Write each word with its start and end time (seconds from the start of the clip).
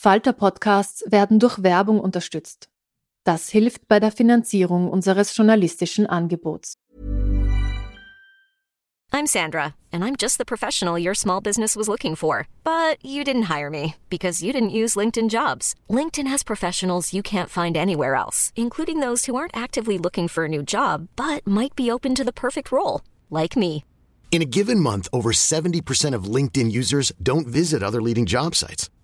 Falter-Podcasts 0.00 1.02
werden 1.10 1.40
durch 1.40 1.60
Werbung 1.64 1.98
unterstützt. 1.98 2.68
Das 3.24 3.48
hilft 3.48 3.88
bei 3.88 3.98
der 3.98 4.12
Finanzierung 4.12 4.88
unseres 4.88 5.36
journalistischen 5.36 6.06
Angebots. 6.06 6.76
I'm 9.12 9.26
Sandra, 9.26 9.74
and 9.90 10.04
I'm 10.04 10.14
just 10.16 10.38
the 10.38 10.44
professional 10.44 11.04
your 11.04 11.16
small 11.16 11.40
business 11.40 11.74
was 11.74 11.88
looking 11.88 12.14
for. 12.14 12.46
But 12.62 13.04
you 13.04 13.24
didn't 13.24 13.48
hire 13.48 13.70
me 13.70 13.96
because 14.08 14.40
you 14.40 14.52
didn't 14.52 14.70
use 14.70 14.94
LinkedIn 14.94 15.30
jobs. 15.30 15.74
LinkedIn 15.90 16.28
has 16.28 16.44
professionals 16.44 17.12
you 17.12 17.20
can't 17.20 17.50
find 17.50 17.76
anywhere 17.76 18.14
else, 18.14 18.52
including 18.54 19.00
those 19.00 19.26
who 19.26 19.34
aren't 19.34 19.56
actively 19.56 19.98
looking 19.98 20.28
for 20.28 20.44
a 20.44 20.48
new 20.48 20.62
job 20.62 21.08
but 21.16 21.44
might 21.44 21.74
be 21.74 21.90
open 21.90 22.14
to 22.14 22.24
the 22.24 22.30
perfect 22.30 22.70
role, 22.70 23.00
like 23.30 23.56
me. 23.56 23.82
In 24.30 24.42
a 24.42 24.48
given 24.48 24.78
month, 24.78 25.08
over 25.12 25.32
70% 25.32 26.14
of 26.14 26.32
LinkedIn 26.32 26.70
users 26.70 27.10
don't 27.20 27.48
visit 27.48 27.82
other 27.82 28.00
leading 28.00 28.26
job 28.26 28.54
sites. 28.54 28.90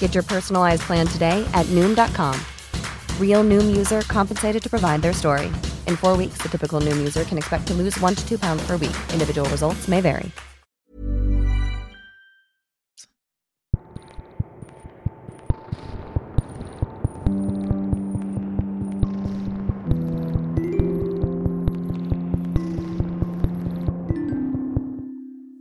Get 0.00 0.14
your 0.14 0.24
personalized 0.24 0.82
plan 0.82 1.06
today 1.06 1.48
at 1.54 1.66
Noom.com. 1.66 2.34
Real 3.20 3.44
Noom 3.44 3.76
user 3.76 4.00
compensated 4.08 4.60
to 4.60 4.68
provide 4.68 5.02
their 5.02 5.12
story. 5.12 5.46
In 5.86 5.94
four 5.94 6.16
weeks, 6.16 6.38
the 6.42 6.48
typical 6.48 6.80
Noom 6.80 6.96
user 6.98 7.22
can 7.22 7.38
expect 7.38 7.68
to 7.68 7.74
lose 7.74 7.96
one 8.00 8.16
to 8.16 8.28
two 8.28 8.38
pounds 8.38 8.66
per 8.66 8.76
week. 8.76 8.96
Individual 9.12 9.48
results 9.50 9.86
may 9.86 10.00
vary. 10.00 10.32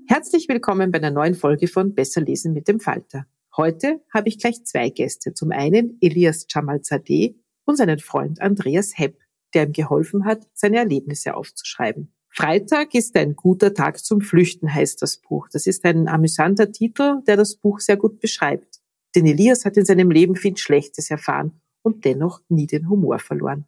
Herzlich 0.10 0.48
willkommen 0.50 0.92
bei 0.92 0.98
einer 0.98 1.12
neuen 1.12 1.36
Folge 1.36 1.68
von 1.68 1.94
Besser 1.94 2.22
lesen 2.22 2.54
mit 2.54 2.68
dem 2.68 2.80
Falter. 2.80 3.26
Heute 3.58 4.02
habe 4.14 4.30
ich 4.30 4.38
gleich 4.38 4.64
zwei 4.66 4.92
Gäste. 4.92 5.34
Zum 5.34 5.52
einen 5.52 5.98
Elias 6.00 6.46
Jamalzadeh 6.48 7.34
und 7.66 7.76
seinen 7.76 7.98
Freund 7.98 8.40
Andreas 8.40 8.96
Hepp, 8.96 9.20
der 9.56 9.64
ihm 9.64 9.74
geholfen 9.74 10.26
hat, 10.26 10.48
seine 10.54 10.78
Erlebnisse 10.78 11.36
aufzuschreiben. 11.36 12.14
Freitag 12.30 12.94
ist 12.94 13.16
ein 13.16 13.36
guter 13.36 13.74
Tag 13.74 13.98
zum 13.98 14.22
Flüchten, 14.22 14.72
heißt 14.72 15.02
das 15.02 15.18
Buch. 15.18 15.48
Das 15.52 15.66
ist 15.66 15.86
ein 15.86 16.08
amüsanter 16.08 16.72
Titel, 16.72 17.24
der 17.26 17.36
das 17.36 17.56
Buch 17.56 17.80
sehr 17.80 17.98
gut 17.98 18.20
beschreibt. 18.20 18.80
Denn 19.16 19.26
Elias 19.26 19.66
hat 19.66 19.76
in 19.76 19.86
seinem 19.86 20.12
Leben 20.12 20.36
viel 20.36 20.56
Schlechtes 20.56 21.10
erfahren 21.10 21.60
und 21.82 22.06
dennoch 22.06 22.42
nie 22.50 22.68
den 22.68 22.88
Humor 22.88 23.18
verloren. 23.18 23.66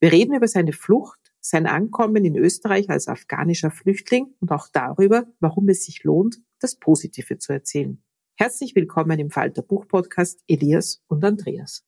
Wir 0.00 0.10
reden 0.10 0.34
über 0.34 0.48
seine 0.48 0.72
Flucht, 0.72 1.20
sein 1.38 1.66
Ankommen 1.66 2.24
in 2.24 2.34
Österreich 2.34 2.90
als 2.90 3.06
afghanischer 3.06 3.70
Flüchtling 3.70 4.34
und 4.40 4.50
auch 4.50 4.66
darüber, 4.72 5.28
warum 5.38 5.68
es 5.68 5.84
sich 5.84 6.02
lohnt, 6.02 6.38
das 6.58 6.74
Positive 6.74 7.38
zu 7.38 7.52
erzählen. 7.52 8.02
Herzlich 8.40 8.76
willkommen 8.76 9.18
im 9.18 9.32
Falter 9.32 9.62
Buch 9.62 9.88
Podcast 9.88 10.44
Elias 10.46 11.02
und 11.08 11.24
Andreas. 11.24 11.82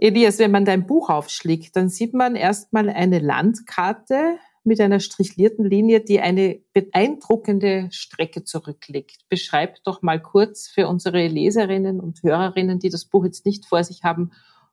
Elias, 0.00 0.40
wenn 0.40 0.50
man 0.50 0.64
dein 0.64 0.84
Buch 0.84 1.10
aufschlägt, 1.10 1.76
dann 1.76 1.88
sieht 1.88 2.12
man 2.12 2.34
erstmal 2.34 2.88
eine 2.88 3.20
Landkarte 3.20 4.38
mit 4.64 4.80
einer 4.80 4.98
strichlierten 4.98 5.64
Linie, 5.64 6.00
die 6.00 6.18
eine 6.18 6.60
beeindruckende 6.72 7.86
Strecke 7.92 8.42
zurücklegt. 8.42 9.28
Beschreib 9.28 9.76
doch 9.84 10.02
mal 10.02 10.20
kurz 10.20 10.66
für 10.66 10.88
unsere 10.88 11.28
Leserinnen 11.28 12.00
und 12.00 12.24
Hörerinnen, 12.24 12.80
die 12.80 12.90
das 12.90 13.04
Buch 13.04 13.24
jetzt 13.24 13.46
nicht 13.46 13.64
vor 13.66 13.84
sich 13.84 14.02
haben, 14.02 14.32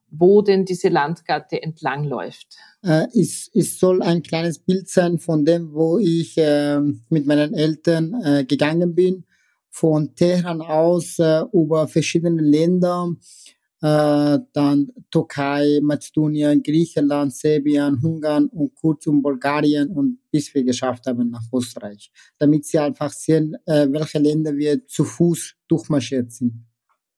wo 0.10 0.42
denn 0.42 0.66
diese 0.66 0.90
Landkarte 0.90 1.62
entlangläuft. 1.62 2.58
Äh, 2.82 3.06
es, 3.14 3.52
es 3.54 3.80
soll 3.80 4.02
ein 4.02 4.24
kleines 4.24 4.58
Bild 4.58 4.90
sein 4.90 5.20
von 5.20 5.46
dem, 5.46 5.74
wo 5.74 6.00
ich 6.00 6.38
äh, 6.38 6.80
mit 6.80 7.28
meinen 7.28 7.54
Eltern 7.54 8.20
äh, 8.24 8.44
gegangen 8.44 8.96
bin, 8.96 9.26
von 9.80 10.16
Teheran 10.16 10.62
aus 10.62 11.20
äh, 11.20 11.44
über 11.54 11.88
verschiedene 11.88 12.42
Länder, 12.42 13.14
äh, 13.82 14.40
dann 14.52 14.92
Türkei, 15.12 15.80
Mazedonien, 15.84 16.64
Griechenland, 16.64 17.36
Serbien, 17.36 18.00
Ungarn 18.04 18.48
und 18.48 18.74
kurzum 18.74 19.22
Bulgarien 19.22 19.90
und 19.90 20.18
bis 20.32 20.52
wir 20.56 20.64
geschafft 20.64 21.06
haben 21.06 21.30
nach 21.30 21.44
Österreich, 21.54 22.12
damit 22.40 22.66
sie 22.66 22.80
einfach 22.80 23.12
sehen, 23.12 23.56
äh, 23.68 23.88
welche 23.92 24.18
Länder 24.18 24.56
wir 24.56 24.88
zu 24.88 25.06
Fuß 25.06 25.54
durchmarschiert 25.68 26.32
sind. 26.32 26.66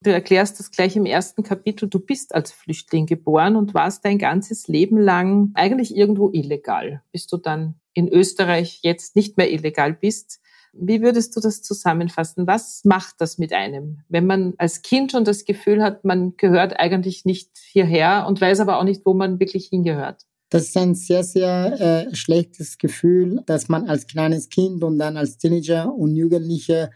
Du 0.03 0.12
erklärst 0.12 0.59
das 0.59 0.69
gleich 0.69 0.98
im 0.98 1.06
ersten 1.06 1.44
Kapitel. 1.44 1.88
Du 1.88 2.00
bist 2.00 2.36
als 2.36 2.52
Flüchtling 2.52 3.06
geboren 3.06 3.56
und 3.56 3.74
warst 3.74 4.03
dein 4.03 4.18
ganzes 4.18 4.68
Leben 4.68 4.98
lang 4.98 5.52
eigentlich 5.53 5.96
irgendwo 5.96 6.30
illegal, 6.31 7.03
bis 7.14 7.28
du 7.28 7.38
dann 7.38 7.75
in 7.94 8.09
Österreich 8.09 8.80
jetzt 8.84 9.16
nicht 9.16 9.38
mehr 9.38 9.50
illegal 9.50 9.94
bist. 9.94 10.42
Wie 10.74 11.02
würdest 11.02 11.35
du 11.35 11.40
das 11.40 11.62
zusammenfassen? 11.62 12.47
Was 12.47 12.84
macht 12.85 13.16
das 13.19 13.38
mit 13.38 13.53
einem, 13.53 14.03
wenn 14.09 14.25
man 14.25 14.53
als 14.57 14.81
Kind 14.81 15.12
schon 15.12 15.25
das 15.25 15.46
Gefühl 15.46 15.84
hat, 15.84 16.06
man 16.06 16.35
gehört 16.38 16.80
eigentlich 16.80 17.25
nicht 17.25 17.57
hierher 17.57 18.25
und 18.28 18.40
weiß 18.40 18.59
aber 18.59 18.80
auch 18.80 18.84
nicht, 18.84 19.06
wo 19.06 19.13
man 19.13 19.40
wirklich 19.40 19.68
hingehört? 19.68 20.25
Das 20.50 20.63
ist 20.63 20.78
ein 20.78 20.96
sehr, 20.96 21.24
sehr 21.24 22.07
äh, 22.09 22.16
schlechtes 22.16 22.78
Gefühl, 22.78 23.44
dass 23.46 23.69
man 23.69 23.88
als 23.88 24.07
kleines 24.07 24.50
Kind 24.50 24.84
und 24.84 24.97
dann 24.97 25.16
als 25.16 25.38
Teenager 25.38 25.94
und 25.94 26.16
Jugendliche 26.16 26.90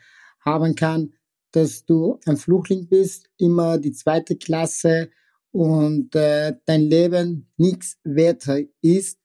haben 0.44 0.76
kann, 0.76 1.14
dass 1.52 1.86
du 1.86 2.20
ein 2.26 2.38
Flüchtling 2.38 2.88
bist, 2.88 3.30
immer 3.38 3.78
die 3.78 3.92
zweite 3.92 4.36
Klasse 4.38 5.10
und 5.52 6.16
äh, 6.16 6.56
dein 6.66 6.82
Leben 6.82 7.48
nichts 7.58 7.98
wert 8.04 8.48
ist 8.82 9.20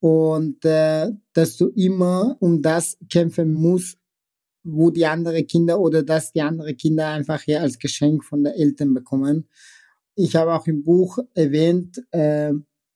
und 0.00 0.64
äh, 0.64 1.10
dass 1.32 1.56
du 1.56 1.68
immer 1.68 2.36
um 2.40 2.62
das 2.62 2.98
kämpfen 3.10 3.54
musst, 3.54 3.98
wo 4.62 4.90
die 4.90 5.06
anderen 5.06 5.46
Kinder 5.46 5.80
oder 5.80 6.02
dass 6.02 6.32
die 6.32 6.42
anderen 6.42 6.76
Kinder 6.76 7.08
einfach 7.08 7.40
hier 7.40 7.60
als 7.62 7.78
Geschenk 7.78 8.24
von 8.24 8.44
den 8.44 8.52
Eltern 8.54 8.94
bekommen. 8.94 9.48
Ich 10.16 10.34
habe 10.34 10.54
auch 10.54 10.66
im 10.66 10.82
Buch 10.82 11.18
erwähnt, 11.34 12.02
äh, 12.10 12.52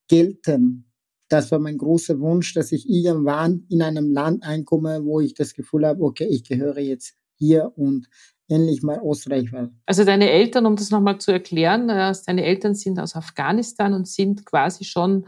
gelten. 0.09 0.91
Das 1.29 1.53
war 1.53 1.61
mein 1.61 1.79
großer 1.79 2.19
Wunsch, 2.19 2.55
dass 2.55 2.73
ich 2.73 2.89
irgendwann 2.89 3.65
in 3.69 3.83
einem 3.83 4.13
Land 4.13 4.43
einkomme, 4.43 5.05
wo 5.05 5.21
ich 5.21 5.35
das 5.35 5.55
Gefühl 5.55 5.87
habe, 5.87 6.03
okay, 6.03 6.27
ich 6.27 6.43
gehöre 6.43 6.81
jetzt 6.81 7.15
hier 7.37 7.73
und 7.77 8.09
endlich 8.49 8.83
mal 8.83 9.01
Österreich 9.05 9.53
war. 9.53 9.71
Also 9.87 10.05
deine 10.05 10.29
Eltern, 10.29 10.67
um 10.67 10.75
das 10.75 10.91
nochmal 10.91 11.19
zu 11.19 11.31
erklären, 11.31 11.89
äh, 11.89 12.13
deine 12.27 12.45
Eltern 12.45 12.75
sind 12.75 12.99
aus 12.99 13.15
Afghanistan 13.15 13.95
und 13.95 14.09
sind 14.09 14.45
quasi 14.45 14.85
schon 14.85 15.27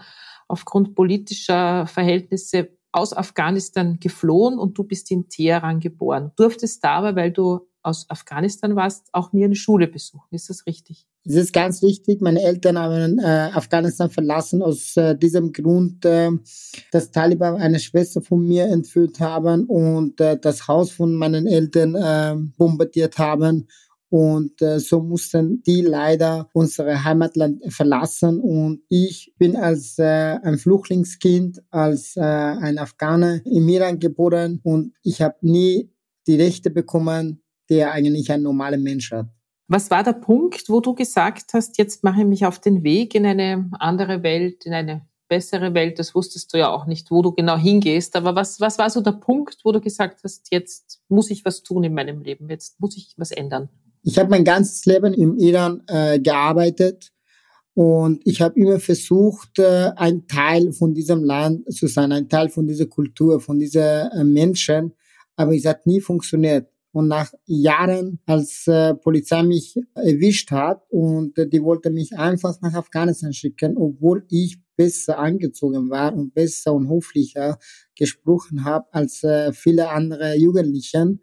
aufgrund 0.52 0.94
politischer 0.94 1.86
Verhältnisse 1.86 2.68
aus 2.92 3.16
Afghanistan 3.16 3.98
geflohen 3.98 4.58
und 4.58 4.76
du 4.76 4.84
bist 4.84 5.10
in 5.10 5.30
Teheran 5.30 5.80
geboren. 5.80 6.32
Durftest 6.36 6.84
aber, 6.84 7.16
weil 7.16 7.32
du 7.32 7.66
aus 7.82 8.04
Afghanistan 8.10 8.76
warst, 8.76 9.08
auch 9.12 9.32
nie 9.32 9.44
eine 9.44 9.56
Schule 9.56 9.88
besuchen. 9.88 10.28
Ist 10.30 10.50
das 10.50 10.66
richtig? 10.66 11.06
Das 11.24 11.36
ist 11.36 11.54
ganz 11.54 11.82
richtig. 11.82 12.20
Meine 12.20 12.42
Eltern 12.42 12.78
haben 12.78 13.18
äh, 13.18 13.50
Afghanistan 13.54 14.10
verlassen 14.10 14.62
aus 14.62 14.94
äh, 14.96 15.16
diesem 15.16 15.52
Grund, 15.54 16.04
äh, 16.04 16.30
dass 16.90 17.10
Taliban 17.10 17.56
eine 17.56 17.80
Schwester 17.80 18.20
von 18.20 18.46
mir 18.46 18.66
entführt 18.66 19.20
haben 19.20 19.64
und 19.64 20.20
äh, 20.20 20.38
das 20.38 20.68
Haus 20.68 20.92
von 20.92 21.14
meinen 21.14 21.46
Eltern 21.46 21.94
äh, 21.94 22.36
bombardiert 22.58 23.18
haben. 23.18 23.68
Und 24.12 24.60
äh, 24.60 24.78
so 24.78 25.00
mussten 25.00 25.62
die 25.62 25.80
leider 25.80 26.50
unsere 26.52 27.02
Heimatland 27.02 27.62
verlassen. 27.72 28.40
Und 28.40 28.82
ich 28.90 29.32
bin 29.38 29.56
als 29.56 29.98
äh, 29.98 30.38
ein 30.42 30.58
Flüchtlingskind, 30.58 31.62
als 31.70 32.18
äh, 32.18 32.20
ein 32.20 32.76
Afghaner 32.76 33.40
im 33.46 33.66
Iran 33.70 33.98
geboren 33.98 34.60
und 34.64 34.92
ich 35.02 35.22
habe 35.22 35.36
nie 35.40 35.90
die 36.26 36.36
Rechte 36.36 36.68
bekommen, 36.68 37.42
der 37.70 37.92
eigentlich 37.92 38.30
ein 38.30 38.42
normaler 38.42 38.76
Mensch 38.76 39.12
hat. 39.12 39.28
Was 39.66 39.90
war 39.90 40.04
der 40.04 40.12
Punkt, 40.12 40.68
wo 40.68 40.80
du 40.80 40.94
gesagt 40.94 41.54
hast, 41.54 41.78
jetzt 41.78 42.04
mache 42.04 42.20
ich 42.20 42.26
mich 42.26 42.44
auf 42.44 42.58
den 42.58 42.82
Weg 42.82 43.14
in 43.14 43.24
eine 43.24 43.70
andere 43.80 44.22
Welt, 44.22 44.66
in 44.66 44.74
eine 44.74 45.06
bessere 45.28 45.72
Welt? 45.72 45.98
Das 45.98 46.14
wusstest 46.14 46.52
du 46.52 46.58
ja 46.58 46.70
auch 46.70 46.84
nicht, 46.84 47.10
wo 47.10 47.22
du 47.22 47.32
genau 47.32 47.56
hingehst. 47.56 48.14
Aber 48.14 48.34
was, 48.34 48.60
was 48.60 48.76
war 48.76 48.90
so 48.90 49.00
der 49.00 49.12
Punkt, 49.12 49.60
wo 49.64 49.72
du 49.72 49.80
gesagt 49.80 50.20
hast, 50.22 50.48
jetzt 50.50 51.00
muss 51.08 51.30
ich 51.30 51.46
was 51.46 51.62
tun 51.62 51.82
in 51.84 51.94
meinem 51.94 52.20
Leben, 52.20 52.50
jetzt 52.50 52.78
muss 52.78 52.94
ich 52.98 53.14
was 53.16 53.30
ändern? 53.30 53.70
Ich 54.04 54.18
habe 54.18 54.30
mein 54.30 54.44
ganzes 54.44 54.84
Leben 54.84 55.14
im 55.14 55.36
Iran 55.38 55.82
äh, 55.86 56.18
gearbeitet 56.18 57.12
und 57.74 58.20
ich 58.24 58.40
habe 58.40 58.58
immer 58.58 58.80
versucht, 58.80 59.60
äh, 59.60 59.92
ein 59.96 60.26
Teil 60.26 60.72
von 60.72 60.92
diesem 60.92 61.22
Land 61.22 61.72
zu 61.72 61.86
sein, 61.86 62.10
ein 62.10 62.28
Teil 62.28 62.48
von 62.48 62.66
dieser 62.66 62.86
Kultur, 62.86 63.40
von 63.40 63.60
diesen 63.60 63.80
äh, 63.82 64.24
Menschen. 64.24 64.92
Aber 65.36 65.54
es 65.54 65.64
hat 65.64 65.86
nie 65.86 66.00
funktioniert. 66.00 66.68
Und 66.90 67.08
nach 67.08 67.32
Jahren, 67.46 68.18
als 68.26 68.66
äh, 68.66 68.94
Polizei 68.94 69.42
mich 69.44 69.78
erwischt 69.94 70.50
hat 70.50 70.82
und 70.90 71.38
äh, 71.38 71.48
die 71.48 71.62
wollte 71.62 71.88
mich 71.90 72.12
einfach 72.18 72.60
nach 72.60 72.74
Afghanistan 72.74 73.32
schicken, 73.32 73.78
obwohl 73.78 74.26
ich 74.28 74.58
besser 74.76 75.18
angezogen 75.18 75.88
war 75.88 76.12
und 76.12 76.34
besser 76.34 76.74
und 76.74 76.90
höflicher 76.90 77.58
gesprochen 77.96 78.64
habe 78.64 78.92
als 78.92 79.22
äh, 79.22 79.52
viele 79.52 79.88
andere 79.88 80.36
Jugendlichen. 80.36 81.20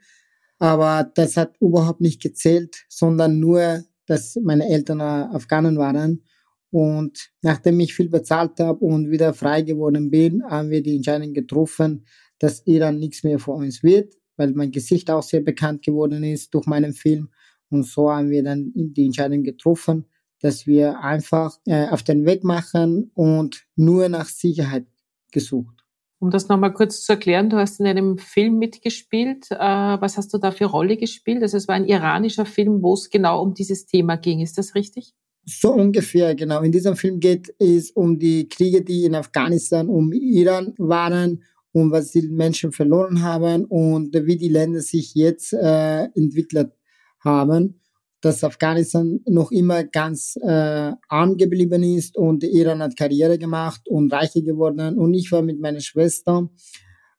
Aber 0.59 1.09
das 1.15 1.37
hat 1.37 1.55
überhaupt 1.59 2.01
nicht 2.01 2.21
gezählt, 2.21 2.85
sondern 2.89 3.39
nur, 3.39 3.83
dass 4.05 4.37
meine 4.43 4.67
Eltern 4.67 5.01
Afghanen 5.01 5.77
waren. 5.77 6.23
Und 6.71 7.31
nachdem 7.41 7.79
ich 7.79 7.95
viel 7.95 8.09
bezahlt 8.09 8.59
habe 8.59 8.79
und 8.79 9.09
wieder 9.09 9.33
frei 9.33 9.61
geworden 9.61 10.11
bin, 10.11 10.43
haben 10.43 10.69
wir 10.69 10.83
die 10.83 10.97
Entscheidung 10.97 11.33
getroffen, 11.33 12.05
dass 12.37 12.65
Iran 12.67 12.99
nichts 12.99 13.23
mehr 13.23 13.39
für 13.39 13.51
uns 13.51 13.81
wird, 13.81 14.13
weil 14.37 14.51
mein 14.53 14.71
Gesicht 14.71 15.09
auch 15.09 15.23
sehr 15.23 15.41
bekannt 15.41 15.83
geworden 15.83 16.23
ist 16.23 16.53
durch 16.53 16.67
meinen 16.67 16.93
Film. 16.93 17.29
Und 17.69 17.83
so 17.83 18.11
haben 18.11 18.29
wir 18.29 18.43
dann 18.43 18.71
die 18.75 19.05
Entscheidung 19.05 19.43
getroffen, 19.43 20.05
dass 20.41 20.67
wir 20.67 20.99
einfach 20.99 21.57
äh, 21.65 21.87
auf 21.87 22.03
den 22.03 22.25
Weg 22.25 22.43
machen 22.43 23.11
und 23.13 23.65
nur 23.75 24.09
nach 24.09 24.27
Sicherheit 24.27 24.85
gesucht. 25.31 25.78
Um 26.19 26.31
das 26.31 26.49
nochmal 26.49 26.73
kurz 26.73 27.03
zu 27.03 27.13
erklären, 27.13 27.49
du 27.49 27.57
hast 27.57 27.79
in 27.79 27.87
einem 27.87 28.17
Film 28.17 28.57
mitgespielt. 28.57 29.47
Äh, 29.51 29.57
was 29.57 30.17
hast 30.17 30.33
du 30.33 30.37
da 30.37 30.51
für 30.51 30.65
Rolle 30.65 30.97
gespielt? 30.97 31.41
Also 31.41 31.55
es 31.55 31.67
war 31.67 31.75
ein 31.75 31.85
iranischer 31.85 32.45
Film, 32.45 32.83
wo 32.83 32.93
es 32.93 33.09
genau 33.09 33.41
um 33.41 33.53
dieses 33.53 33.85
Thema 33.85 34.17
ging. 34.17 34.41
Ist 34.41 34.57
das 34.57 34.75
richtig? 34.75 35.13
So 35.45 35.73
ungefähr, 35.73 36.35
genau. 36.35 36.61
In 36.61 36.73
diesem 36.73 36.97
Film 36.97 37.19
geht 37.21 37.53
es 37.57 37.91
um 37.91 38.19
die 38.19 38.49
Kriege, 38.49 38.83
die 38.83 39.05
in 39.05 39.15
Afghanistan, 39.15 39.87
um 39.87 40.11
Iran 40.11 40.73
waren, 40.77 41.43
um 41.71 41.91
was 41.91 42.11
die 42.11 42.23
Menschen 42.23 42.73
verloren 42.73 43.23
haben 43.23 43.63
und 43.65 44.13
wie 44.13 44.37
die 44.37 44.49
Länder 44.49 44.81
sich 44.81 45.15
jetzt 45.15 45.53
äh, 45.53 46.03
entwickelt 46.15 46.73
haben 47.19 47.79
dass 48.21 48.43
Afghanistan 48.43 49.21
noch 49.25 49.51
immer 49.51 49.83
ganz 49.83 50.35
äh, 50.41 50.91
arm 51.07 51.37
geblieben 51.37 51.83
ist 51.83 52.17
und 52.17 52.43
Iran 52.43 52.81
hat 52.81 52.97
Karriere 52.97 53.37
gemacht 53.37 53.87
und 53.87 54.11
reicher 54.11 54.41
geworden. 54.41 54.97
Und 54.97 55.13
ich 55.13 55.31
war 55.31 55.41
mit 55.41 55.59
meiner 55.59 55.79
Schwester, 55.79 56.49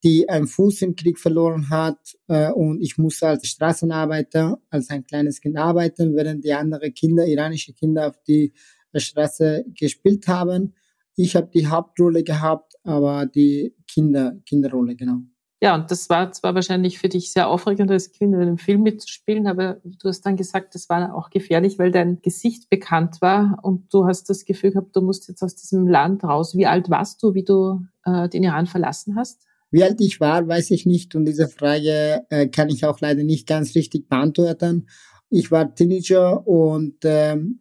die 0.02 0.28
einen 0.28 0.46
Fuß 0.46 0.82
im 0.82 0.96
Krieg 0.96 1.18
verloren 1.18 1.70
hat 1.70 1.98
äh, 2.28 2.50
und 2.50 2.80
ich 2.80 2.98
musste 2.98 3.28
als 3.28 3.46
Straßenarbeiter, 3.46 4.60
als 4.70 4.90
ein 4.90 5.04
kleines 5.04 5.40
Kind 5.40 5.56
arbeiten, 5.56 6.14
während 6.14 6.44
die 6.44 6.52
anderen 6.52 6.92
Kinder, 6.94 7.26
iranische 7.26 7.72
Kinder 7.72 8.08
auf 8.08 8.22
die 8.26 8.52
Straße 8.94 9.64
gespielt 9.78 10.26
haben. 10.28 10.74
Ich 11.16 11.36
habe 11.36 11.50
die 11.52 11.66
Hauptrolle 11.66 12.24
gehabt, 12.24 12.74
aber 12.82 13.26
die 13.26 13.74
Kinder, 13.86 14.36
Kinderrolle, 14.46 14.96
genau. 14.96 15.20
Ja, 15.62 15.74
und 15.74 15.90
das 15.90 16.08
war 16.08 16.32
zwar 16.32 16.54
wahrscheinlich 16.54 16.98
für 16.98 17.10
dich 17.10 17.32
sehr 17.32 17.48
aufregend, 17.48 17.90
als 17.90 18.12
Kind 18.12 18.34
in 18.34 18.40
einem 18.40 18.56
Film 18.56 18.82
mitzuspielen, 18.82 19.46
aber 19.46 19.78
du 19.84 20.08
hast 20.08 20.22
dann 20.22 20.36
gesagt, 20.36 20.74
das 20.74 20.88
war 20.88 21.14
auch 21.14 21.28
gefährlich, 21.28 21.78
weil 21.78 21.90
dein 21.90 22.22
Gesicht 22.22 22.70
bekannt 22.70 23.20
war 23.20 23.58
und 23.62 23.92
du 23.92 24.06
hast 24.06 24.30
das 24.30 24.46
Gefühl 24.46 24.70
gehabt, 24.70 24.96
du 24.96 25.02
musst 25.02 25.28
jetzt 25.28 25.42
aus 25.42 25.56
diesem 25.56 25.86
Land 25.86 26.24
raus. 26.24 26.56
Wie 26.56 26.66
alt 26.66 26.88
warst 26.88 27.22
du, 27.22 27.34
wie 27.34 27.44
du 27.44 27.84
äh, 28.04 28.26
den 28.30 28.42
Iran 28.42 28.66
verlassen 28.66 29.16
hast? 29.16 29.42
Wie 29.70 29.84
alt 29.84 30.00
ich 30.00 30.18
war, 30.18 30.48
weiß 30.48 30.70
ich 30.70 30.86
nicht 30.86 31.14
und 31.14 31.26
diese 31.26 31.46
Frage 31.46 32.24
äh, 32.30 32.48
kann 32.48 32.70
ich 32.70 32.86
auch 32.86 32.98
leider 33.00 33.22
nicht 33.22 33.46
ganz 33.46 33.74
richtig 33.74 34.08
beantworten. 34.08 34.88
Ich 35.28 35.50
war 35.50 35.74
Teenager 35.74 36.46
und 36.46 36.96
ähm, 37.04 37.60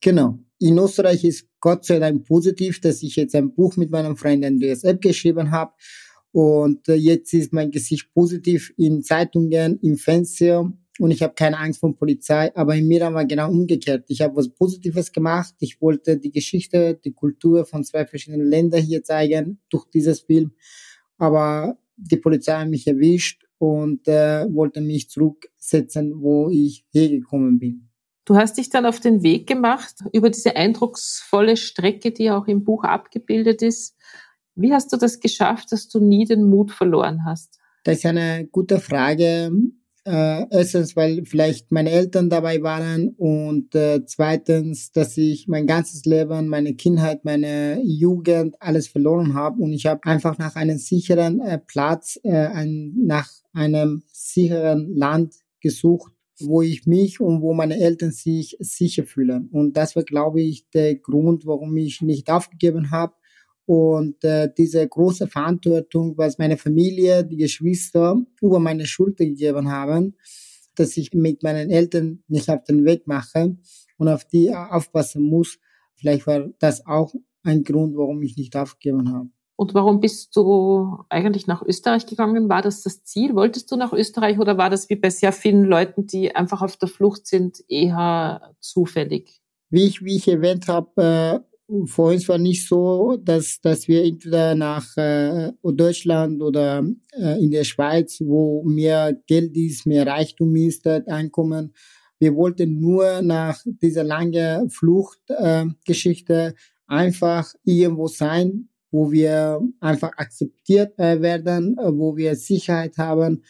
genau. 0.00 0.40
In 0.58 0.76
Österreich 0.76 1.22
ist 1.24 1.46
Gott 1.60 1.84
sei 1.84 2.00
Dank 2.00 2.24
positiv, 2.26 2.80
dass 2.80 3.02
ich 3.02 3.14
jetzt 3.14 3.34
ein 3.36 3.54
Buch 3.54 3.76
mit 3.76 3.90
meinem 3.90 4.16
Freund 4.16 4.44
Andreas 4.44 4.82
Epp 4.82 5.00
geschrieben 5.00 5.52
habe 5.52 5.72
und 6.32 6.88
äh, 6.88 6.94
jetzt 6.94 7.32
ist 7.34 7.52
mein 7.52 7.70
Gesicht 7.70 8.12
positiv 8.14 8.72
in 8.76 9.02
Zeitungen, 9.02 9.78
im 9.80 9.96
Fernseher 9.96 10.72
und 10.98 11.10
ich 11.10 11.22
habe 11.22 11.34
keine 11.34 11.58
Angst 11.58 11.80
vor 11.80 11.96
Polizei. 11.96 12.54
Aber 12.54 12.74
in 12.74 12.86
mir 12.86 13.00
war 13.12 13.24
genau 13.24 13.50
umgekehrt. 13.50 14.04
Ich 14.08 14.20
habe 14.20 14.36
was 14.36 14.48
Positives 14.48 15.12
gemacht. 15.12 15.54
Ich 15.60 15.80
wollte 15.80 16.18
die 16.18 16.30
Geschichte, 16.30 16.98
die 17.02 17.12
Kultur 17.12 17.64
von 17.64 17.84
zwei 17.84 18.06
verschiedenen 18.06 18.46
Ländern 18.46 18.82
hier 18.82 19.02
zeigen 19.02 19.58
durch 19.70 19.86
dieses 19.86 20.20
Film. 20.20 20.52
Aber 21.18 21.78
die 21.96 22.16
Polizei 22.16 22.52
hat 22.52 22.68
mich 22.68 22.86
erwischt 22.86 23.44
und 23.58 24.08
äh, 24.08 24.46
wollte 24.52 24.80
mich 24.80 25.08
zurücksetzen, 25.08 26.20
wo 26.20 26.50
ich 26.50 26.84
hergekommen 26.92 27.58
bin. 27.58 27.88
Du 28.24 28.36
hast 28.36 28.58
dich 28.58 28.70
dann 28.70 28.86
auf 28.86 29.00
den 29.00 29.22
Weg 29.22 29.46
gemacht 29.46 29.94
über 30.12 30.30
diese 30.30 30.54
eindrucksvolle 30.56 31.56
Strecke, 31.56 32.12
die 32.12 32.30
auch 32.30 32.46
im 32.46 32.64
Buch 32.64 32.84
abgebildet 32.84 33.62
ist, 33.62 33.96
wie 34.54 34.72
hast 34.72 34.92
du 34.92 34.96
das 34.96 35.20
geschafft, 35.20 35.72
dass 35.72 35.88
du 35.88 36.00
nie 36.00 36.24
den 36.24 36.44
Mut 36.44 36.70
verloren 36.70 37.24
hast? 37.24 37.58
Das 37.84 37.98
ist 37.98 38.06
eine 38.06 38.46
gute 38.46 38.78
Frage. 38.78 39.50
Äh, 40.04 40.46
erstens, 40.50 40.96
weil 40.96 41.24
vielleicht 41.24 41.70
meine 41.70 41.90
Eltern 41.90 42.28
dabei 42.28 42.60
waren 42.60 43.10
und 43.18 43.72
äh, 43.76 44.04
zweitens, 44.04 44.90
dass 44.90 45.16
ich 45.16 45.46
mein 45.46 45.68
ganzes 45.68 46.04
Leben, 46.04 46.48
meine 46.48 46.74
Kindheit, 46.74 47.24
meine 47.24 47.80
Jugend, 47.84 48.60
alles 48.60 48.88
verloren 48.88 49.34
habe 49.34 49.62
und 49.62 49.72
ich 49.72 49.86
habe 49.86 50.00
einfach 50.02 50.38
nach 50.38 50.56
einem 50.56 50.78
sicheren 50.78 51.40
äh, 51.40 51.58
Platz, 51.58 52.18
äh, 52.24 52.32
ein, 52.32 52.94
nach 52.96 53.30
einem 53.52 54.02
sicheren 54.12 54.92
Land 54.96 55.34
gesucht, 55.60 56.12
wo 56.40 56.62
ich 56.62 56.84
mich 56.84 57.20
und 57.20 57.40
wo 57.40 57.54
meine 57.54 57.78
Eltern 57.78 58.10
sich 58.10 58.56
sicher 58.58 59.04
fühlen. 59.04 59.48
Und 59.52 59.76
das 59.76 59.94
war, 59.94 60.02
glaube 60.02 60.40
ich, 60.40 60.68
der 60.70 60.96
Grund, 60.96 61.46
warum 61.46 61.76
ich 61.76 62.02
nicht 62.02 62.28
aufgegeben 62.28 62.90
habe 62.90 63.14
und 63.72 64.22
äh, 64.22 64.52
diese 64.54 64.86
große 64.86 65.28
Verantwortung, 65.28 66.18
was 66.18 66.36
meine 66.36 66.58
Familie, 66.58 67.24
die 67.24 67.38
Geschwister 67.38 68.20
über 68.42 68.58
meine 68.58 68.84
Schulter 68.84 69.24
gegeben 69.24 69.70
haben, 69.70 70.18
dass 70.74 70.98
ich 70.98 71.14
mit 71.14 71.42
meinen 71.42 71.70
Eltern 71.70 72.22
nicht 72.28 72.50
auf 72.50 72.62
den 72.64 72.84
Weg 72.84 73.06
mache 73.06 73.56
und 73.96 74.08
auf 74.08 74.26
die 74.26 74.54
aufpassen 74.54 75.22
muss. 75.22 75.58
Vielleicht 75.94 76.26
war 76.26 76.50
das 76.58 76.84
auch 76.84 77.14
ein 77.44 77.64
Grund, 77.64 77.96
warum 77.96 78.20
ich 78.20 78.36
nicht 78.36 78.54
aufgegeben 78.56 79.10
habe. 79.10 79.30
Und 79.56 79.72
warum 79.72 80.00
bist 80.00 80.36
du 80.36 80.98
eigentlich 81.08 81.46
nach 81.46 81.62
Österreich 81.62 82.04
gegangen? 82.04 82.50
War 82.50 82.60
das 82.60 82.82
das 82.82 83.04
Ziel? 83.04 83.34
Wolltest 83.34 83.72
du 83.72 83.76
nach 83.76 83.94
Österreich 83.94 84.38
oder 84.38 84.58
war 84.58 84.68
das 84.68 84.90
wie 84.90 84.96
bei 84.96 85.08
sehr 85.08 85.32
vielen 85.32 85.64
Leuten, 85.64 86.06
die 86.06 86.36
einfach 86.36 86.60
auf 86.60 86.76
der 86.76 86.88
Flucht 86.88 87.26
sind, 87.26 87.64
eher 87.68 88.54
zufällig? 88.60 89.40
Wie 89.70 89.84
ich, 89.84 90.04
wie 90.04 90.16
ich 90.16 90.28
erwähnt 90.28 90.68
habe, 90.68 91.42
äh, 91.42 91.51
für 91.86 92.02
uns 92.02 92.28
war 92.28 92.38
nicht 92.38 92.66
so, 92.66 93.16
dass, 93.22 93.60
dass 93.60 93.88
wir 93.88 94.04
entweder 94.04 94.54
nach 94.54 94.96
äh, 94.96 95.52
Deutschland 95.62 96.42
oder 96.42 96.84
äh, 97.12 97.42
in 97.42 97.50
der 97.50 97.64
Schweiz, 97.64 98.20
wo 98.20 98.62
mehr 98.64 99.14
Geld 99.26 99.56
ist, 99.56 99.86
mehr 99.86 100.06
Reichtum 100.06 100.54
ist, 100.56 100.86
Einkommen. 100.86 101.74
Wir 102.18 102.34
wollten 102.36 102.78
nur 102.78 103.22
nach 103.22 103.60
dieser 103.64 104.04
langen 104.04 104.70
Fluchtgeschichte 104.70 106.34
äh, 106.34 106.52
einfach 106.86 107.52
irgendwo 107.64 108.06
sein, 108.06 108.68
wo 108.90 109.10
wir 109.10 109.60
einfach 109.80 110.12
akzeptiert 110.16 110.98
äh, 110.98 111.20
werden, 111.20 111.76
äh, 111.78 111.96
wo 111.96 112.16
wir 112.16 112.36
Sicherheit 112.36 112.98
haben 112.98 113.42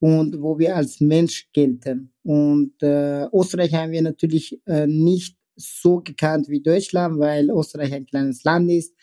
und 0.00 0.42
wo 0.42 0.58
wir 0.58 0.76
als 0.76 1.00
Mensch 1.00 1.48
gelten. 1.52 2.12
Und 2.22 2.74
äh, 2.82 3.26
Österreich 3.32 3.72
haben 3.72 3.92
wir 3.92 4.02
natürlich 4.02 4.60
äh, 4.66 4.86
nicht 4.86 5.37
so 5.58 6.00
gekannt 6.00 6.48
wie 6.48 6.62
Deutschland, 6.62 7.18
weil 7.18 7.50
Österreich 7.50 7.92
ein 7.92 8.06
kleines 8.06 8.44
Land 8.44 8.70
ist. 8.70 8.94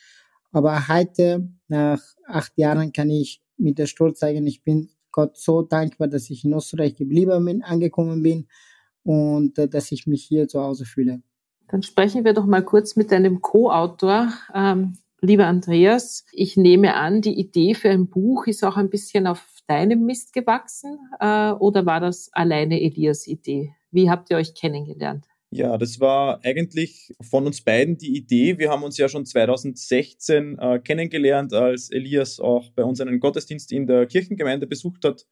Aber 0.52 0.88
heute, 0.88 1.50
nach 1.68 2.02
acht 2.28 2.54
Jahren, 2.58 2.94
kann 2.94 3.10
ich 3.10 3.42
mit 3.58 3.78
der 3.78 3.88
Stolz 3.88 4.20
sagen, 4.20 4.48
ich 4.48 4.64
bin 4.64 4.90
Gott 5.12 5.38
so 5.38 5.62
dankbar, 5.62 6.08
dass 6.08 6.30
ich 6.30 6.44
in 6.44 6.54
Österreich 6.54 6.96
geblieben 6.96 7.46
bin, 7.46 7.64
angekommen 7.64 8.22
bin 8.22 8.48
und 9.04 9.58
äh, 9.58 9.68
dass 9.68 9.92
ich 9.92 10.08
mich 10.08 10.24
hier 10.24 10.48
zu 10.48 10.62
Hause 10.62 10.86
fühle. 10.86 11.22
Dann 11.68 11.84
sprechen 11.84 12.26
wir 12.26 12.34
doch 12.34 12.46
mal 12.46 12.64
kurz 12.64 12.96
mit 12.96 13.12
deinem 13.12 13.42
Co-Autor. 13.42 14.32
Ähm, 14.54 14.98
lieber 15.22 15.48
Andreas, 15.48 16.26
ich 16.32 16.58
nehme 16.58 16.96
an, 16.96 17.22
die 17.22 17.40
Idee 17.40 17.74
für 17.74 17.90
ein 17.90 18.08
Buch 18.10 18.48
ist 18.48 18.64
auch 18.64 18.78
ein 18.78 18.90
bisschen 18.90 19.26
auf 19.26 19.46
deinem 19.68 20.06
Mist 20.06 20.34
gewachsen 20.34 21.00
äh, 21.20 21.52
oder 21.52 21.86
war 21.86 22.00
das 22.00 22.30
alleine 22.34 22.82
Elias 22.82 23.26
Idee? 23.26 23.74
Wie 23.92 24.10
habt 24.10 24.30
ihr 24.30 24.38
euch 24.38 24.54
kennengelernt? 24.54 25.26
Ja, 25.56 25.78
das 25.78 26.02
war 26.02 26.44
eigentlich 26.44 27.14
von 27.22 27.46
uns 27.46 27.62
beiden 27.64 27.98
die 27.98 28.18
Idee. 28.18 28.60
Wir 28.60 28.70
haben 28.70 28.84
uns 28.84 28.98
ja 28.98 29.08
schon 29.08 29.26
2016 29.26 30.60
äh, 30.60 30.80
kennengelernt, 30.80 31.54
als 31.54 31.90
Elias 31.92 32.42
auch 32.42 32.72
bei 32.72 32.84
uns 32.84 33.00
einen 33.00 33.22
Gottesdienst 33.22 33.72
in 33.72 33.88
der 33.88 34.06
Kirchengemeinde 34.06 34.68
besucht 34.68 35.06
hat. 35.06 35.26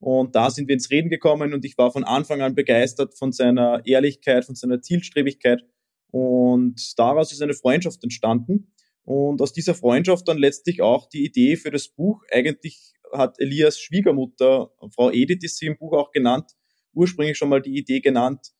Und 0.00 0.34
da 0.34 0.50
sind 0.50 0.66
wir 0.66 0.72
ins 0.72 0.90
Reden 0.90 1.10
gekommen 1.10 1.54
und 1.54 1.64
ich 1.64 1.78
war 1.78 1.92
von 1.92 2.02
Anfang 2.02 2.42
an 2.42 2.56
begeistert 2.56 3.16
von 3.16 3.30
seiner 3.30 3.80
Ehrlichkeit, 3.86 4.44
von 4.44 4.56
seiner 4.56 4.82
Zielstrebigkeit. 4.82 5.62
Und 6.10 6.98
daraus 6.98 7.30
ist 7.30 7.40
eine 7.40 7.54
Freundschaft 7.54 8.02
entstanden. 8.02 8.72
Und 9.04 9.40
aus 9.40 9.52
dieser 9.52 9.76
Freundschaft 9.76 10.26
dann 10.26 10.38
letztlich 10.38 10.82
auch 10.82 11.08
die 11.08 11.24
Idee 11.24 11.54
für 11.54 11.70
das 11.70 11.86
Buch. 11.86 12.24
Eigentlich 12.32 12.94
hat 13.12 13.36
Elias 13.38 13.78
Schwiegermutter, 13.78 14.72
Frau 14.92 15.12
Edith 15.12 15.44
ist 15.44 15.58
sie 15.58 15.66
im 15.66 15.78
Buch 15.78 15.92
auch 15.92 16.10
genannt, 16.10 16.50
ursprünglich 16.94 17.38
schon 17.38 17.48
mal 17.48 17.62
die 17.62 17.78
Idee 17.78 18.00
genannt, 18.00 18.54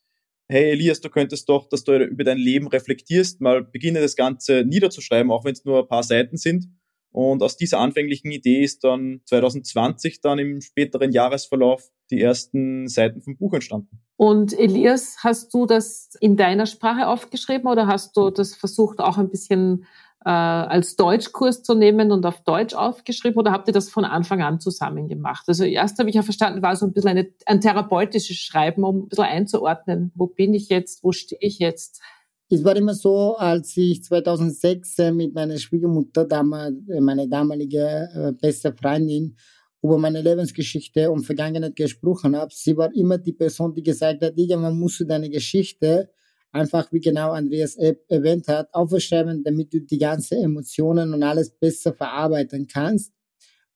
hey 0.48 0.70
Elias, 0.70 1.00
du 1.00 1.10
könntest 1.10 1.48
doch, 1.48 1.68
dass 1.68 1.84
du 1.84 1.96
über 1.96 2.24
dein 2.24 2.38
Leben 2.38 2.68
reflektierst, 2.68 3.40
mal 3.40 3.62
beginne 3.62 4.00
das 4.00 4.16
Ganze 4.16 4.64
niederzuschreiben, 4.64 5.30
auch 5.30 5.44
wenn 5.44 5.52
es 5.52 5.64
nur 5.64 5.80
ein 5.80 5.88
paar 5.88 6.02
Seiten 6.02 6.36
sind. 6.36 6.66
Und 7.10 7.42
aus 7.42 7.56
dieser 7.56 7.78
anfänglichen 7.78 8.30
Idee 8.30 8.62
ist 8.62 8.84
dann 8.84 9.22
2020 9.24 10.20
dann 10.20 10.38
im 10.38 10.60
späteren 10.60 11.10
Jahresverlauf 11.10 11.90
die 12.10 12.20
ersten 12.20 12.86
Seiten 12.86 13.22
vom 13.22 13.36
Buch 13.36 13.54
entstanden. 13.54 14.00
Und 14.16 14.58
Elias, 14.58 15.18
hast 15.22 15.52
du 15.54 15.66
das 15.66 16.10
in 16.20 16.36
deiner 16.36 16.66
Sprache 16.66 17.06
aufgeschrieben 17.06 17.66
oder 17.70 17.86
hast 17.86 18.16
du 18.16 18.30
das 18.30 18.54
versucht 18.54 19.00
auch 19.00 19.18
ein 19.18 19.30
bisschen 19.30 19.86
äh, 20.24 20.30
als 20.30 20.96
Deutschkurs 20.96 21.62
zu 21.62 21.74
nehmen 21.74 22.10
und 22.10 22.26
auf 22.26 22.42
Deutsch 22.42 22.74
aufgeschrieben 22.74 23.38
oder 23.38 23.52
habt 23.52 23.68
ihr 23.68 23.74
das 23.74 23.88
von 23.88 24.04
Anfang 24.04 24.42
an 24.42 24.60
zusammen 24.60 25.08
gemacht? 25.08 25.44
Also 25.46 25.64
erst 25.64 25.98
habe 25.98 26.08
ich 26.08 26.16
ja 26.16 26.22
verstanden, 26.22 26.62
war 26.62 26.76
so 26.76 26.86
ein 26.86 26.92
bisschen 26.92 27.10
eine, 27.10 27.28
ein 27.46 27.60
therapeutisches 27.60 28.36
Schreiben, 28.36 28.84
um 28.84 29.04
ein 29.04 29.08
bisschen 29.08 29.24
einzuordnen, 29.24 30.12
wo 30.14 30.26
bin 30.26 30.54
ich 30.54 30.68
jetzt, 30.68 31.04
wo 31.04 31.12
stehe 31.12 31.38
ich 31.40 31.58
jetzt? 31.58 32.02
Es 32.50 32.64
war 32.64 32.74
immer 32.76 32.94
so, 32.94 33.36
als 33.36 33.76
ich 33.76 34.02
2006 34.02 34.98
äh, 34.98 35.12
mit 35.12 35.34
meiner 35.34 35.58
Schwiegermutter, 35.58 36.26
äh, 36.30 37.00
meine 37.00 37.28
damalige 37.28 38.08
äh, 38.14 38.32
beste 38.32 38.72
Freundin, 38.72 39.36
über 39.82 39.98
meine 39.98 40.22
Lebensgeschichte 40.22 41.10
und 41.10 41.24
Vergangenheit 41.24 41.76
gesprochen 41.76 42.36
habe. 42.36 42.50
Sie 42.52 42.76
war 42.76 42.92
immer 42.94 43.18
die 43.18 43.32
Person, 43.32 43.74
die 43.74 43.82
gesagt 43.82 44.22
hat, 44.22 44.32
irgendwann 44.36 44.78
musst 44.78 45.00
du 45.00 45.04
deine 45.04 45.30
Geschichte 45.30 46.10
einfach, 46.52 46.90
wie 46.92 47.00
genau 47.00 47.32
Andreas 47.32 47.76
erwähnt 47.76 48.48
hat, 48.48 48.72
aufschreiben, 48.72 49.42
damit 49.44 49.72
du 49.72 49.80
die 49.80 49.98
ganzen 49.98 50.42
Emotionen 50.42 51.12
und 51.14 51.22
alles 51.22 51.50
besser 51.50 51.92
verarbeiten 51.92 52.66
kannst. 52.66 53.12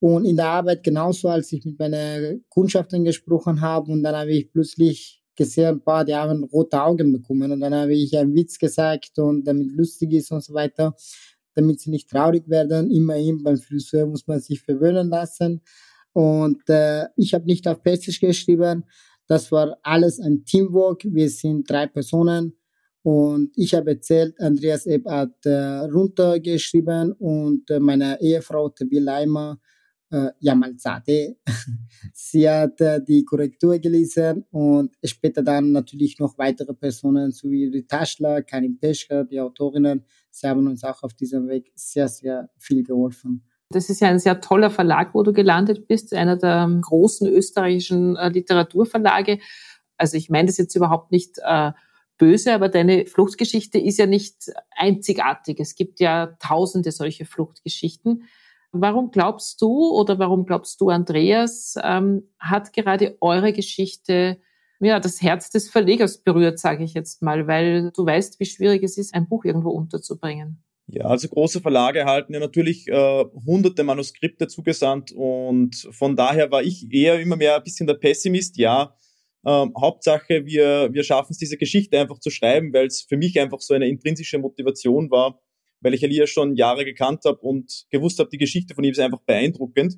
Und 0.00 0.24
in 0.24 0.36
der 0.36 0.48
Arbeit 0.48 0.82
genauso, 0.82 1.28
als 1.28 1.52
ich 1.52 1.64
mit 1.64 1.78
meiner 1.78 2.34
Kundschaften 2.48 3.04
gesprochen 3.04 3.60
habe 3.60 3.92
und 3.92 4.02
dann 4.02 4.16
habe 4.16 4.32
ich 4.32 4.50
plötzlich 4.50 5.22
gesehen, 5.36 5.80
boah, 5.84 6.04
die 6.04 6.14
haben 6.14 6.44
rote 6.44 6.82
Augen 6.82 7.12
bekommen 7.12 7.52
und 7.52 7.60
dann 7.60 7.74
habe 7.74 7.94
ich 7.94 8.16
einen 8.18 8.34
Witz 8.34 8.58
gesagt 8.58 9.18
und 9.18 9.44
damit 9.44 9.72
lustig 9.72 10.12
ist 10.12 10.32
und 10.32 10.42
so 10.42 10.54
weiter, 10.54 10.94
damit 11.54 11.80
sie 11.80 11.90
nicht 11.90 12.10
traurig 12.10 12.48
werden. 12.48 12.90
Immerhin 12.90 13.42
beim 13.42 13.58
Friseur 13.58 14.06
muss 14.06 14.26
man 14.26 14.40
sich 14.40 14.60
verwöhnen 14.60 15.08
lassen. 15.08 15.62
Und 16.12 16.68
äh, 16.68 17.06
ich 17.16 17.32
habe 17.32 17.46
nicht 17.46 17.66
auf 17.68 17.82
Persisch 17.82 18.20
geschrieben. 18.20 18.84
Das 19.26 19.50
war 19.52 19.78
alles 19.82 20.20
ein 20.20 20.44
Teamwork. 20.44 21.04
Wir 21.04 21.30
sind 21.30 21.70
drei 21.70 21.86
Personen. 21.86 22.54
Und 23.02 23.50
ich 23.56 23.74
habe 23.74 23.90
erzählt, 23.90 24.40
Andreas 24.40 24.86
Epp 24.86 25.06
hat 25.06 25.44
äh, 25.44 25.50
runtergeschrieben 25.50 27.12
und 27.12 27.68
äh, 27.70 27.80
meine 27.80 28.20
Ehefrau 28.20 28.68
Tabi 28.68 29.00
Leimer, 29.00 29.58
äh, 30.10 30.30
Jamalzade, 30.38 31.36
sie 32.12 32.48
hat 32.48 32.80
äh, 32.80 33.02
die 33.02 33.24
Korrektur 33.24 33.78
gelesen 33.78 34.44
und 34.50 34.94
später 35.02 35.42
dann 35.42 35.72
natürlich 35.72 36.18
noch 36.20 36.38
weitere 36.38 36.74
Personen, 36.74 37.32
so 37.32 37.50
wie 37.50 37.70
die 37.70 37.86
Taschler, 37.86 38.42
Karin 38.42 38.78
Peschka, 38.78 39.24
die 39.24 39.40
Autorinnen. 39.40 40.04
Sie 40.30 40.46
haben 40.46 40.66
uns 40.68 40.84
auch 40.84 41.02
auf 41.02 41.14
diesem 41.14 41.48
Weg 41.48 41.72
sehr, 41.74 42.08
sehr 42.08 42.50
viel 42.56 42.84
geholfen. 42.84 43.42
Das 43.70 43.88
ist 43.88 44.00
ja 44.00 44.08
ein 44.08 44.18
sehr 44.18 44.40
toller 44.40 44.70
Verlag, 44.70 45.14
wo 45.14 45.22
du 45.22 45.32
gelandet 45.32 45.88
bist, 45.88 46.14
einer 46.14 46.36
der 46.36 46.70
großen 46.82 47.26
österreichischen 47.26 48.16
äh, 48.16 48.28
Literaturverlage. 48.28 49.38
Also 49.96 50.16
ich 50.16 50.30
meine 50.30 50.46
das 50.46 50.58
jetzt 50.58 50.76
überhaupt 50.76 51.10
nicht 51.10 51.38
äh, 51.42 51.72
böse, 52.22 52.54
aber 52.54 52.68
deine 52.68 53.06
Fluchtgeschichte 53.06 53.78
ist 53.78 53.98
ja 53.98 54.06
nicht 54.06 54.52
einzigartig. 54.76 55.58
Es 55.58 55.74
gibt 55.74 55.98
ja 55.98 56.36
tausende 56.38 56.92
solche 56.92 57.24
Fluchtgeschichten. 57.24 58.28
Warum 58.70 59.10
glaubst 59.10 59.60
du 59.60 59.90
oder 59.90 60.20
warum 60.20 60.46
glaubst 60.46 60.80
du, 60.80 60.90
Andreas, 60.90 61.74
ähm, 61.82 62.28
hat 62.38 62.72
gerade 62.72 63.16
eure 63.20 63.52
Geschichte 63.52 64.38
ja, 64.78 65.00
das 65.00 65.20
Herz 65.20 65.50
des 65.50 65.68
Verlegers 65.68 66.18
berührt, 66.18 66.60
sage 66.60 66.84
ich 66.84 66.94
jetzt 66.94 67.22
mal, 67.22 67.48
weil 67.48 67.90
du 67.90 68.06
weißt, 68.06 68.38
wie 68.38 68.46
schwierig 68.46 68.84
es 68.84 68.98
ist, 68.98 69.14
ein 69.14 69.28
Buch 69.28 69.44
irgendwo 69.44 69.70
unterzubringen. 69.70 70.62
Ja, 70.86 71.06
also 71.06 71.28
große 71.28 71.60
Verlage 71.60 72.00
erhalten 72.00 72.34
ja 72.34 72.40
natürlich 72.40 72.86
äh, 72.86 73.24
hunderte 73.46 73.82
Manuskripte 73.82 74.46
zugesandt 74.46 75.10
und 75.10 75.88
von 75.90 76.14
daher 76.14 76.52
war 76.52 76.62
ich 76.62 76.92
eher 76.92 77.20
immer 77.20 77.36
mehr 77.36 77.56
ein 77.56 77.62
bisschen 77.64 77.86
der 77.88 77.94
Pessimist. 77.94 78.58
Ja, 78.58 78.94
ähm, 79.46 79.72
Hauptsache, 79.80 80.46
wir, 80.46 80.90
wir 80.92 81.04
schaffen 81.04 81.32
es, 81.32 81.38
diese 81.38 81.56
Geschichte 81.56 81.98
einfach 81.98 82.18
zu 82.18 82.30
schreiben, 82.30 82.72
weil 82.72 82.86
es 82.86 83.02
für 83.08 83.16
mich 83.16 83.38
einfach 83.40 83.60
so 83.60 83.74
eine 83.74 83.88
intrinsische 83.88 84.38
Motivation 84.38 85.10
war, 85.10 85.40
weil 85.80 85.94
ich 85.94 86.02
Elias 86.02 86.30
schon 86.30 86.54
Jahre 86.54 86.84
gekannt 86.84 87.24
habe 87.24 87.38
und 87.38 87.86
gewusst 87.90 88.18
habe, 88.18 88.30
die 88.30 88.38
Geschichte 88.38 88.74
von 88.74 88.84
ihm 88.84 88.92
ist 88.92 89.00
einfach 89.00 89.22
beeindruckend. 89.22 89.96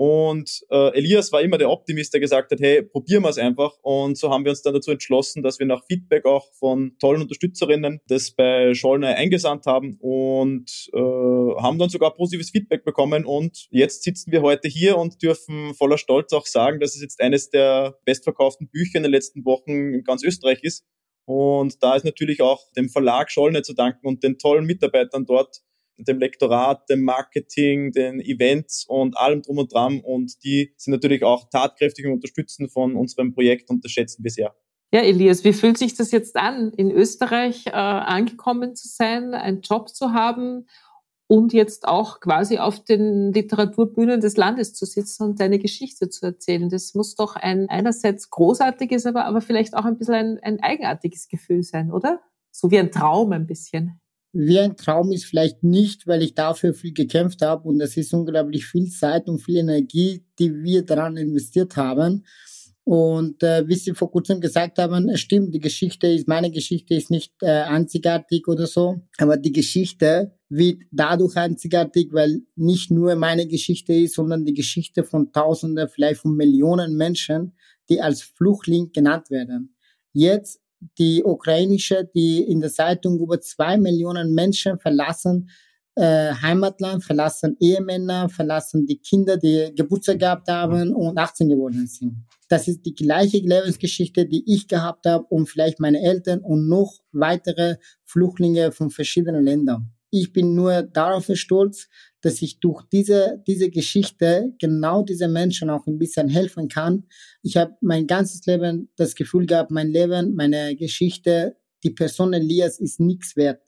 Und 0.00 0.64
äh, 0.70 0.96
Elias 0.96 1.30
war 1.30 1.42
immer 1.42 1.58
der 1.58 1.68
Optimist, 1.68 2.14
der 2.14 2.22
gesagt 2.22 2.50
hat, 2.52 2.60
hey, 2.60 2.82
probieren 2.82 3.22
wir 3.22 3.28
es 3.28 3.36
einfach. 3.36 3.76
Und 3.82 4.16
so 4.16 4.30
haben 4.30 4.46
wir 4.46 4.50
uns 4.50 4.62
dann 4.62 4.72
dazu 4.72 4.92
entschlossen, 4.92 5.42
dass 5.42 5.58
wir 5.58 5.66
nach 5.66 5.84
Feedback 5.84 6.24
auch 6.24 6.50
von 6.54 6.96
tollen 6.98 7.20
Unterstützerinnen 7.20 8.00
das 8.06 8.30
bei 8.30 8.72
Schollner 8.72 9.08
eingesandt 9.08 9.66
haben 9.66 9.98
und 10.00 10.88
äh, 10.94 10.98
haben 10.98 11.78
dann 11.78 11.90
sogar 11.90 12.14
positives 12.14 12.48
Feedback 12.48 12.82
bekommen. 12.82 13.26
Und 13.26 13.66
jetzt 13.72 14.02
sitzen 14.02 14.32
wir 14.32 14.40
heute 14.40 14.68
hier 14.68 14.96
und 14.96 15.22
dürfen 15.22 15.74
voller 15.74 15.98
Stolz 15.98 16.32
auch 16.32 16.46
sagen, 16.46 16.80
dass 16.80 16.94
es 16.94 17.02
jetzt 17.02 17.20
eines 17.20 17.50
der 17.50 17.98
bestverkauften 18.06 18.70
Bücher 18.70 18.96
in 18.96 19.02
den 19.02 19.12
letzten 19.12 19.44
Wochen 19.44 19.92
in 19.92 20.02
ganz 20.02 20.24
Österreich 20.24 20.62
ist. 20.62 20.86
Und 21.26 21.82
da 21.82 21.94
ist 21.94 22.06
natürlich 22.06 22.40
auch 22.40 22.72
dem 22.72 22.88
Verlag 22.88 23.30
Schollner 23.30 23.62
zu 23.62 23.74
danken 23.74 24.06
und 24.06 24.22
den 24.24 24.38
tollen 24.38 24.64
Mitarbeitern 24.64 25.26
dort, 25.26 25.60
dem 26.04 26.18
Lektorat, 26.18 26.88
dem 26.88 27.02
Marketing, 27.02 27.92
den 27.92 28.20
Events 28.20 28.84
und 28.86 29.16
allem 29.16 29.42
drum 29.42 29.58
und 29.58 29.72
dran. 29.72 30.00
Und 30.00 30.42
die 30.44 30.72
sind 30.76 30.92
natürlich 30.92 31.24
auch 31.24 31.48
tatkräftig 31.50 32.04
im 32.04 32.12
Unterstützen 32.12 32.68
von 32.68 32.96
unserem 32.96 33.32
Projekt 33.32 33.70
und 33.70 33.84
das 33.84 33.92
schätzen 33.92 34.24
wir 34.24 34.30
sehr. 34.30 34.54
Ja, 34.92 35.02
Elias, 35.02 35.44
wie 35.44 35.52
fühlt 35.52 35.78
sich 35.78 35.94
das 35.94 36.10
jetzt 36.10 36.36
an, 36.36 36.72
in 36.72 36.90
Österreich 36.90 37.66
äh, 37.66 37.70
angekommen 37.70 38.74
zu 38.74 38.88
sein, 38.88 39.34
einen 39.34 39.60
Job 39.60 39.88
zu 39.88 40.12
haben 40.12 40.66
und 41.28 41.52
jetzt 41.52 41.86
auch 41.86 42.18
quasi 42.18 42.58
auf 42.58 42.82
den 42.82 43.32
Literaturbühnen 43.32 44.20
des 44.20 44.36
Landes 44.36 44.74
zu 44.74 44.84
sitzen 44.86 45.22
und 45.22 45.38
deine 45.38 45.60
Geschichte 45.60 46.08
zu 46.08 46.26
erzählen? 46.26 46.68
Das 46.68 46.94
muss 46.94 47.14
doch 47.14 47.36
ein 47.36 47.68
einerseits 47.68 48.30
großartiges, 48.30 49.06
aber, 49.06 49.26
aber 49.26 49.40
vielleicht 49.40 49.76
auch 49.76 49.84
ein 49.84 49.96
bisschen 49.96 50.14
ein, 50.14 50.38
ein 50.42 50.60
eigenartiges 50.60 51.28
Gefühl 51.28 51.62
sein, 51.62 51.92
oder? 51.92 52.20
So 52.50 52.72
wie 52.72 52.80
ein 52.80 52.90
Traum 52.90 53.30
ein 53.30 53.46
bisschen 53.46 53.99
wie 54.32 54.60
ein 54.60 54.76
Traum 54.76 55.10
ist 55.12 55.24
vielleicht 55.24 55.62
nicht, 55.62 56.06
weil 56.06 56.22
ich 56.22 56.34
dafür 56.34 56.72
viel 56.72 56.92
gekämpft 56.92 57.42
habe 57.42 57.68
und 57.68 57.80
es 57.80 57.96
ist 57.96 58.14
unglaublich 58.14 58.66
viel 58.66 58.88
Zeit 58.88 59.28
und 59.28 59.40
viel 59.40 59.56
Energie, 59.56 60.24
die 60.38 60.62
wir 60.62 60.84
daran 60.84 61.16
investiert 61.16 61.76
haben. 61.76 62.24
Und 62.84 63.42
äh, 63.42 63.68
wie 63.68 63.74
Sie 63.74 63.94
vor 63.94 64.10
kurzem 64.10 64.40
gesagt 64.40 64.78
haben, 64.78 65.08
es 65.10 65.20
stimmt, 65.20 65.54
die 65.54 65.60
Geschichte 65.60 66.06
ist, 66.06 66.26
meine 66.26 66.50
Geschichte 66.50 66.94
ist 66.94 67.10
nicht 67.10 67.32
äh, 67.42 67.46
einzigartig 67.46 68.48
oder 68.48 68.66
so, 68.66 69.00
aber 69.18 69.36
die 69.36 69.52
Geschichte 69.52 70.34
wird 70.48 70.82
dadurch 70.90 71.36
einzigartig, 71.36 72.08
weil 72.12 72.42
nicht 72.56 72.90
nur 72.90 73.14
meine 73.16 73.46
Geschichte 73.46 73.92
ist, 73.92 74.14
sondern 74.14 74.44
die 74.44 74.54
Geschichte 74.54 75.04
von 75.04 75.30
Tausenden, 75.30 75.88
vielleicht 75.88 76.20
von 76.20 76.34
Millionen 76.34 76.96
Menschen, 76.96 77.52
die 77.88 78.00
als 78.00 78.22
Flüchtling 78.22 78.90
genannt 78.92 79.30
werden. 79.30 79.76
Jetzt 80.12 80.60
die 80.98 81.22
ukrainische, 81.24 82.08
die 82.14 82.42
in 82.42 82.60
der 82.60 82.72
Zeitung 82.72 83.18
über 83.18 83.40
zwei 83.40 83.76
Millionen 83.76 84.34
Menschen 84.34 84.78
verlassen 84.78 85.48
äh, 85.96 86.32
Heimatland, 86.32 87.04
verlassen 87.04 87.56
Ehemänner, 87.60 88.28
verlassen 88.28 88.86
die 88.86 88.98
Kinder, 88.98 89.36
die 89.36 89.72
Geburtstag 89.74 90.18
gehabt 90.18 90.48
haben 90.48 90.94
und 90.94 91.18
18 91.18 91.48
geworden 91.48 91.86
sind. 91.86 92.24
Das 92.48 92.68
ist 92.68 92.84
die 92.86 92.94
gleiche 92.94 93.38
Lebensgeschichte, 93.38 94.26
die 94.26 94.42
ich 94.46 94.66
gehabt 94.66 95.06
habe 95.06 95.24
und 95.28 95.46
vielleicht 95.46 95.78
meine 95.78 96.00
Eltern 96.00 96.40
und 96.40 96.68
noch 96.68 97.00
weitere 97.12 97.76
Flüchtlinge 98.04 98.72
von 98.72 98.90
verschiedenen 98.90 99.44
Ländern. 99.44 99.92
Ich 100.10 100.32
bin 100.32 100.54
nur 100.54 100.82
darauf 100.82 101.30
stolz, 101.34 101.88
dass 102.20 102.42
ich 102.42 102.60
durch 102.60 102.82
diese, 102.92 103.42
diese 103.46 103.70
Geschichte 103.70 104.52
genau 104.58 105.02
diese 105.02 105.28
Menschen 105.28 105.70
auch 105.70 105.86
ein 105.86 105.98
bisschen 105.98 106.28
helfen 106.28 106.68
kann. 106.68 107.04
Ich 107.42 107.56
habe 107.56 107.74
mein 107.80 108.06
ganzes 108.06 108.44
Leben 108.46 108.90
das 108.96 109.14
Gefühl 109.14 109.46
gehabt, 109.46 109.70
mein 109.70 109.88
Leben, 109.88 110.34
meine 110.34 110.76
Geschichte, 110.76 111.56
die 111.82 111.90
Person 111.90 112.32
Elias 112.32 112.78
ist 112.78 113.00
nichts 113.00 113.36
wert. 113.36 113.62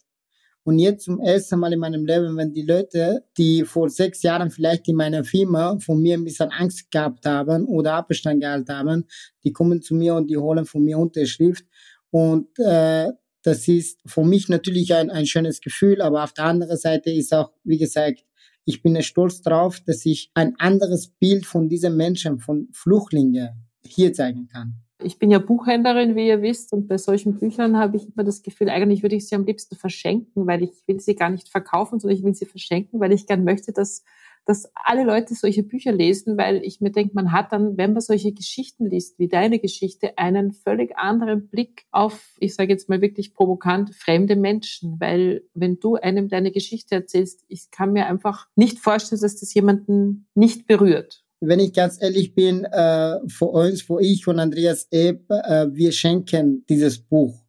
Und 0.65 0.79
jetzt 0.79 1.05
zum 1.05 1.19
ersten 1.19 1.59
Mal 1.59 1.73
in 1.73 1.81
meinem 1.81 2.07
Leben, 2.07 2.37
wenn 2.37 2.53
die 2.53 2.63
Leute, 2.63 3.25
die 3.37 3.65
vor 3.65 3.91
sechs 3.91 4.23
Jahren 4.23 4.51
vielleicht 4.51 4.87
in 4.87 4.95
meiner 4.95 5.25
Firma 5.25 5.77
von 5.81 6.01
mir 6.01 6.17
ein 6.17 6.23
bisschen 6.23 6.51
Angst 6.51 6.91
gehabt 6.91 7.27
haben 7.27 7.65
oder 7.65 7.95
Abstand 7.95 8.41
gehalten 8.41 8.73
haben, 8.73 9.07
die 9.43 9.53
kommen 9.53 9.83
zu 9.83 9.95
mir 9.95 10.15
und 10.15 10.29
die 10.29 10.37
holen 10.37 10.65
von 10.65 10.85
mir 10.85 10.99
Unterschrift. 10.99 11.65
Und 12.11 12.47
äh, 12.61 13.09
das 13.43 13.67
ist 13.69 14.01
für 14.07 14.25
mich 14.25 14.49
natürlich 14.49 14.95
ein, 14.95 15.11
ein 15.11 15.27
schönes 15.27 15.61
Gefühl, 15.61 16.01
aber 16.01 16.25
auf 16.25 16.33
der 16.33 16.45
anderen 16.45 16.77
Seite 16.77 17.11
ist 17.11 17.35
auch, 17.35 17.53
wie 17.65 17.79
gesagt, 17.79 18.25
ich 18.65 18.83
bin 18.83 19.01
stolz 19.03 19.43
drauf, 19.43 19.81
dass 19.81 20.07
ich 20.07 20.31
ein 20.35 20.55
anderes 20.59 21.09
Bild 21.09 21.47
von 21.47 21.69
diesen 21.69 21.97
Menschen, 21.97 22.39
von 22.39 22.69
Flüchtlingen 22.73 23.67
hier 23.85 24.13
zeigen 24.13 24.49
kann. 24.49 24.75
Ich 25.05 25.19
bin 25.19 25.33
ja 25.33 25.41
Buchhändlerin, 25.41 26.15
wie 26.15 26.29
ihr 26.29 26.43
wisst, 26.43 26.73
und 26.73 26.87
bei 26.87 26.97
solchen 26.97 27.39
Büchern 27.39 27.77
habe 27.77 27.97
ich 27.97 28.05
immer 28.05 28.23
das 28.23 28.43
Gefühl, 28.43 28.69
eigentlich 28.69 29.03
würde 29.03 29.17
ich 29.17 29.29
sie 29.29 29.35
am 29.35 29.45
liebsten 29.45 29.75
verschenken, 29.75 30.47
weil 30.47 30.63
ich 30.63 30.71
will 30.87 31.01
sie 31.01 31.17
gar 31.17 31.31
nicht 31.31 31.49
verkaufen, 31.49 31.99
sondern 31.99 32.17
ich 32.17 32.25
will 32.25 32.35
sie 32.35 32.47
verschenken, 32.47 33.01
weil 33.01 33.11
ich 33.11 33.27
gern 33.27 33.43
möchte, 33.43 33.73
dass 33.73 34.05
dass 34.45 34.71
alle 34.75 35.05
Leute 35.05 35.35
solche 35.35 35.63
Bücher 35.63 35.93
lesen, 35.93 36.37
weil 36.37 36.63
ich 36.65 36.81
mir 36.81 36.91
denke, 36.91 37.15
man 37.15 37.33
hat 37.33 37.53
dann, 37.53 37.77
wenn 37.77 37.93
man 37.93 38.01
solche 38.01 38.33
Geschichten 38.33 38.87
liest, 38.87 39.19
wie 39.19 39.29
deine 39.29 39.59
Geschichte, 39.59 40.19
einen 40.19 40.53
völlig 40.53 40.97
anderen 40.97 41.49
Blick 41.49 41.85
auf, 41.93 42.35
ich 42.39 42.55
sage 42.55 42.73
jetzt 42.73 42.89
mal 42.89 43.01
wirklich 43.01 43.35
provokant, 43.35 43.95
fremde 43.95 44.35
Menschen. 44.35 44.97
Weil 44.99 45.45
wenn 45.55 45.79
du 45.79 45.95
einem 45.95 46.29
deine 46.29 46.51
Geschichte 46.51 46.97
erzählst, 46.97 47.45
ich 47.49 47.71
kann 47.71 47.93
mir 47.93 48.07
einfach 48.07 48.49
nicht 48.57 48.79
vorstellen, 48.81 49.21
dass 49.21 49.39
das 49.39 49.55
jemanden 49.55 50.27
nicht 50.35 50.67
berührt. 50.67 51.25
wenn 51.45 51.59
ich 51.59 51.73
ganz 51.73 52.01
ehrlich 52.01 52.35
bin, 52.37 52.65
äh, 52.65 53.19
für 53.27 53.47
uns, 53.47 53.83
für 53.83 54.01
ich 54.01 54.29
und 54.29 54.39
Andreas 54.39 54.87
Epp, 54.93 55.29
äh, 55.29 55.67
wir 55.73 55.91
schenken 55.91 56.65
dieses 56.69 56.99
Buch. 57.01 57.43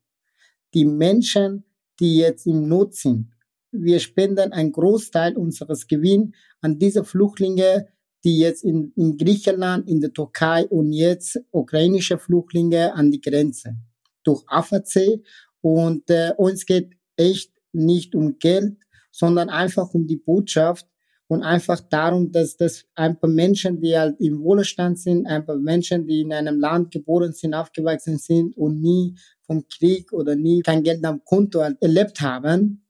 Die 0.73 0.85
Menschen, 0.85 1.63
die 1.99 2.17
jetzt 2.17 2.47
im 2.47 2.67
Not 2.67 2.95
sind. 2.95 3.32
Wir 3.73 3.99
spenden 3.99 4.53
einen 4.53 4.71
Großteil 4.71 5.35
unseres 5.35 5.87
Gewinns 5.87 6.35
an 6.61 6.79
diese 6.79 7.03
Flüchtlinge, 7.03 7.87
die 8.23 8.39
jetzt 8.39 8.63
in, 8.63 8.93
in 8.95 9.17
Griechenland, 9.17 9.89
in 9.89 9.99
der 9.99 10.13
Türkei 10.13 10.65
und 10.67 10.93
jetzt 10.93 11.41
ukrainische 11.51 12.17
Flüchtlinge 12.17 12.93
an 12.93 13.11
die 13.11 13.19
Grenze 13.19 13.75
durch 14.23 14.43
AFAC. 14.47 15.21
Und 15.61 16.09
äh, 16.09 16.31
uns 16.37 16.65
geht 16.65 16.95
echt 17.17 17.51
nicht 17.73 18.15
um 18.15 18.37
Geld, 18.39 18.77
sondern 19.11 19.49
einfach 19.49 19.93
um 19.93 20.07
die 20.07 20.17
Botschaft, 20.17 20.87
und 21.33 21.41
einfach 21.41 21.79
darum, 21.79 22.31
dass 22.31 22.57
das 22.57 22.85
ein 22.95 23.19
paar 23.19 23.29
Menschen, 23.29 23.79
die 23.81 23.97
halt 23.97 24.19
im 24.19 24.41
Wohlstand 24.41 24.99
sind, 24.99 25.25
ein 25.25 25.45
paar 25.45 25.57
Menschen, 25.57 26.05
die 26.05 26.21
in 26.21 26.33
einem 26.33 26.59
Land 26.59 26.91
geboren 26.91 27.33
sind, 27.33 27.53
aufgewachsen 27.53 28.17
sind 28.17 28.55
und 28.57 28.81
nie 28.81 29.15
vom 29.41 29.65
Krieg 29.67 30.13
oder 30.13 30.35
nie 30.35 30.61
kein 30.61 30.83
Geld 30.83 31.03
am 31.05 31.23
Konto 31.23 31.61
halt 31.61 31.81
erlebt 31.81 32.21
haben, 32.21 32.82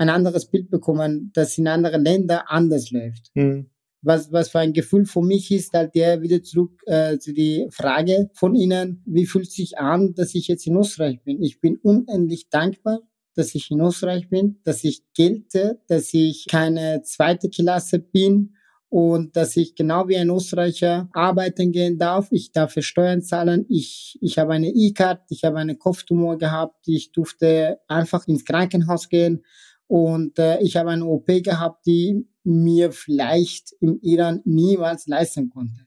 ein 0.00 0.08
anderes 0.08 0.46
Bild 0.46 0.70
bekommen, 0.70 1.30
dass 1.34 1.58
in 1.58 1.68
anderen 1.68 2.02
Ländern 2.02 2.42
anders 2.46 2.90
läuft. 2.90 3.30
Mhm. 3.34 3.66
Was, 4.02 4.32
was 4.32 4.48
für 4.48 4.60
ein 4.60 4.72
Gefühl 4.72 5.04
für 5.04 5.20
mich 5.20 5.50
ist, 5.50 5.74
halt 5.74 5.94
der 5.94 6.22
wieder 6.22 6.42
zurück 6.42 6.80
äh, 6.86 7.18
zu 7.18 7.34
die 7.34 7.68
Frage 7.70 8.30
von 8.32 8.54
Ihnen, 8.54 9.02
wie 9.04 9.26
fühlt 9.26 9.52
sich 9.52 9.78
an, 9.78 10.14
dass 10.14 10.34
ich 10.34 10.48
jetzt 10.48 10.66
in 10.66 10.76
Österreich 10.76 11.22
bin? 11.22 11.42
Ich 11.42 11.60
bin 11.60 11.76
unendlich 11.76 12.48
dankbar 12.48 13.00
dass 13.36 13.54
ich 13.54 13.70
in 13.70 13.80
Österreich 13.80 14.28
bin, 14.28 14.58
dass 14.64 14.84
ich 14.84 15.02
gelte, 15.14 15.80
dass 15.88 16.12
ich 16.12 16.46
keine 16.50 17.02
zweite 17.02 17.48
Klasse 17.48 17.98
bin 17.98 18.54
und 18.88 19.36
dass 19.36 19.56
ich 19.56 19.76
genau 19.76 20.08
wie 20.08 20.16
ein 20.16 20.30
Österreicher 20.30 21.08
arbeiten 21.12 21.70
gehen 21.70 21.96
darf. 21.96 22.28
Ich 22.32 22.50
darf 22.50 22.72
für 22.72 22.82
Steuern 22.82 23.22
zahlen. 23.22 23.64
Ich, 23.68 24.18
ich 24.20 24.38
habe 24.38 24.52
eine 24.52 24.68
E-Card, 24.68 25.22
ich 25.30 25.44
habe 25.44 25.58
eine 25.58 25.76
Kopftumor 25.76 26.38
gehabt. 26.38 26.88
Ich 26.88 27.12
durfte 27.12 27.78
einfach 27.86 28.26
ins 28.26 28.44
Krankenhaus 28.44 29.08
gehen 29.08 29.44
und 29.90 30.38
äh, 30.38 30.60
ich 30.60 30.76
habe 30.76 30.90
eine 30.90 31.04
OP 31.04 31.26
gehabt, 31.26 31.84
die 31.84 32.24
mir 32.44 32.92
vielleicht 32.92 33.72
im 33.80 33.98
Iran 34.02 34.40
niemals 34.44 35.08
leisten 35.08 35.50
konnte. 35.50 35.84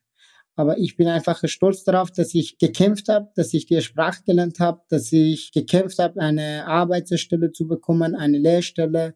Aber 0.57 0.77
ich 0.77 0.97
bin 0.97 1.07
einfach 1.07 1.41
stolz 1.47 1.85
darauf, 1.85 2.11
dass 2.11 2.35
ich 2.35 2.57
gekämpft 2.57 3.07
habe, 3.07 3.29
dass 3.37 3.53
ich 3.53 3.65
die 3.65 3.79
Sprache 3.79 4.21
gelernt 4.25 4.59
habe, 4.59 4.81
dass 4.89 5.09
ich 5.13 5.53
gekämpft 5.53 5.99
habe, 5.99 6.19
eine 6.19 6.67
Arbeitsstelle 6.67 7.53
zu 7.53 7.65
bekommen, 7.65 8.13
eine 8.13 8.39
Lehrstelle 8.39 9.15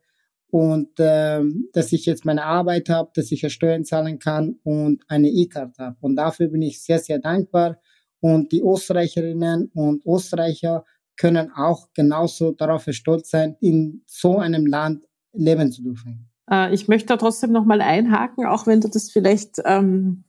und 0.51 0.91
ähm, 0.99 1.67
dass 1.73 1.91
ich 1.91 2.05
jetzt 2.05 2.23
meine 2.23 2.45
Arbeit 2.45 2.87
habe, 2.87 3.11
dass 3.13 3.29
ich 3.33 3.51
Steuern 3.51 3.83
zahlen 3.83 4.19
kann 4.19 4.55
und 4.63 5.03
eine 5.09 5.27
E-Card 5.27 5.77
habe. 5.79 5.97
Und 5.99 6.15
dafür 6.15 6.47
bin 6.47 6.61
ich 6.61 6.81
sehr, 6.81 6.99
sehr 6.99 7.19
dankbar. 7.19 7.81
Und 8.21 8.53
die 8.53 8.61
Österreicherinnen 8.61 9.69
und 9.73 10.05
Österreicher 10.05 10.85
können 11.17 11.51
auch 11.51 11.89
genauso 11.93 12.51
darauf 12.51 12.85
stolz 12.91 13.31
sein, 13.31 13.55
in 13.59 14.03
so 14.05 14.37
einem 14.37 14.65
Land 14.65 15.05
leben 15.33 15.71
zu 15.71 15.83
dürfen. 15.83 16.29
Äh, 16.49 16.73
ich 16.73 16.87
möchte 16.87 17.07
da 17.07 17.17
trotzdem 17.17 17.51
nochmal 17.51 17.81
einhaken, 17.81 18.45
auch 18.45 18.67
wenn 18.67 18.81
du 18.81 18.87
das 18.87 19.11
vielleicht 19.11 19.57
ähm, 19.65 20.23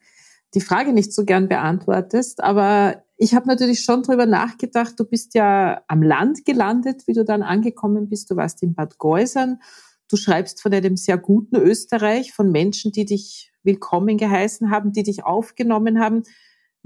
die 0.54 0.60
Frage 0.60 0.92
nicht 0.92 1.12
so 1.12 1.24
gern 1.24 1.48
beantwortest. 1.48 2.42
Aber 2.42 3.02
ich 3.16 3.34
habe 3.34 3.46
natürlich 3.46 3.82
schon 3.84 4.02
drüber 4.02 4.26
nachgedacht, 4.26 4.94
du 4.98 5.04
bist 5.04 5.34
ja 5.34 5.82
am 5.88 6.02
Land 6.02 6.44
gelandet, 6.44 7.06
wie 7.06 7.12
du 7.12 7.24
dann 7.24 7.42
angekommen 7.42 8.08
bist. 8.08 8.30
Du 8.30 8.36
warst 8.36 8.62
in 8.62 8.74
Bad 8.74 8.98
Geusern. 8.98 9.60
Du 10.10 10.16
schreibst 10.16 10.62
von 10.62 10.72
einem 10.72 10.96
sehr 10.96 11.18
guten 11.18 11.56
Österreich, 11.56 12.32
von 12.32 12.50
Menschen, 12.50 12.92
die 12.92 13.04
dich 13.04 13.52
willkommen 13.62 14.16
geheißen 14.16 14.70
haben, 14.70 14.92
die 14.92 15.02
dich 15.02 15.24
aufgenommen 15.24 16.00
haben. 16.00 16.22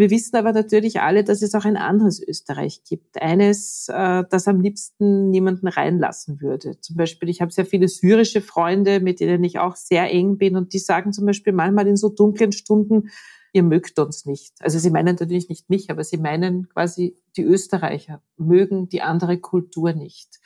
Wir 0.03 0.11
wissen 0.11 0.35
aber 0.35 0.53
natürlich 0.53 1.01
alle, 1.01 1.23
dass 1.23 1.43
es 1.43 1.55
auch 1.55 1.65
ein 1.65 1.77
anderes 1.77 2.21
Österreich 2.21 2.83
gibt. 2.83 3.23
Eines, 3.23 3.87
äh, 3.89 4.25
das 4.29 4.49
am 4.49 4.61
liebsten 4.61 5.31
niemanden 5.31 5.69
reinlassen 5.69 6.41
würde. 6.41 6.81
Zum 6.81 6.97
Beispiel, 6.97 7.29
ich 7.29 7.41
habe 7.41 7.53
sehr 7.53 7.67
viele 7.67 7.87
syrische 7.87 8.41
Freunde, 8.41 8.99
mit 8.99 9.21
denen 9.21 9.45
ich 9.45 9.61
auch 9.61 9.77
sehr 9.77 10.11
eng 10.11 10.39
bin 10.39 10.57
und 10.57 10.73
die 10.73 10.81
sagen 10.81 11.13
zum 11.13 11.25
Beispiel 11.25 11.53
manchmal 11.53 11.87
in 11.87 11.95
so 11.95 12.09
dunklen 12.09 12.51
Stunden, 12.51 13.11
ihr 13.53 13.63
mögt 13.63 13.97
uns 14.01 14.27
nicht. 14.27 14.55
Also 14.59 14.81
sie 14.81 14.91
meinen 14.91 15.15
natürlich 15.15 15.49
nicht 15.49 15.71
mich, 15.71 15.89
aber 15.89 16.03
sie 16.03 16.17
meinen 16.17 16.69
quasi, 16.69 17.17
die 17.37 17.45
Österreicher 17.45 18.21
mögen 18.37 18.89
die 18.89 19.03
andere 19.03 19.39
Kultur 19.39 19.93
nicht. 19.93 20.41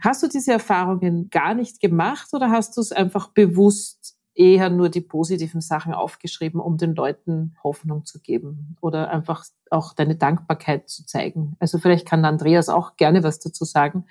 Hast 0.00 0.24
du 0.24 0.26
diese 0.26 0.50
Erfahrungen 0.50 1.30
gar 1.30 1.54
nicht 1.54 1.78
gemacht 1.78 2.30
oder 2.32 2.50
hast 2.50 2.76
du 2.76 2.80
es 2.80 2.90
einfach 2.90 3.28
bewusst 3.28 4.15
eher 4.36 4.70
nur 4.70 4.88
die 4.88 5.00
positiven 5.00 5.60
Sachen 5.60 5.94
aufgeschrieben, 5.94 6.60
um 6.60 6.76
den 6.76 6.94
Leuten 6.94 7.56
Hoffnung 7.64 8.04
zu 8.04 8.20
geben 8.20 8.76
oder 8.80 9.10
einfach 9.10 9.44
auch 9.70 9.94
deine 9.94 10.16
Dankbarkeit 10.16 10.88
zu 10.88 11.06
zeigen? 11.06 11.56
Also 11.58 11.78
vielleicht 11.78 12.06
kann 12.06 12.24
Andreas 12.24 12.68
auch 12.68 12.96
gerne 12.96 13.22
was 13.22 13.38
dazu 13.38 13.64
sagen. 13.64 14.04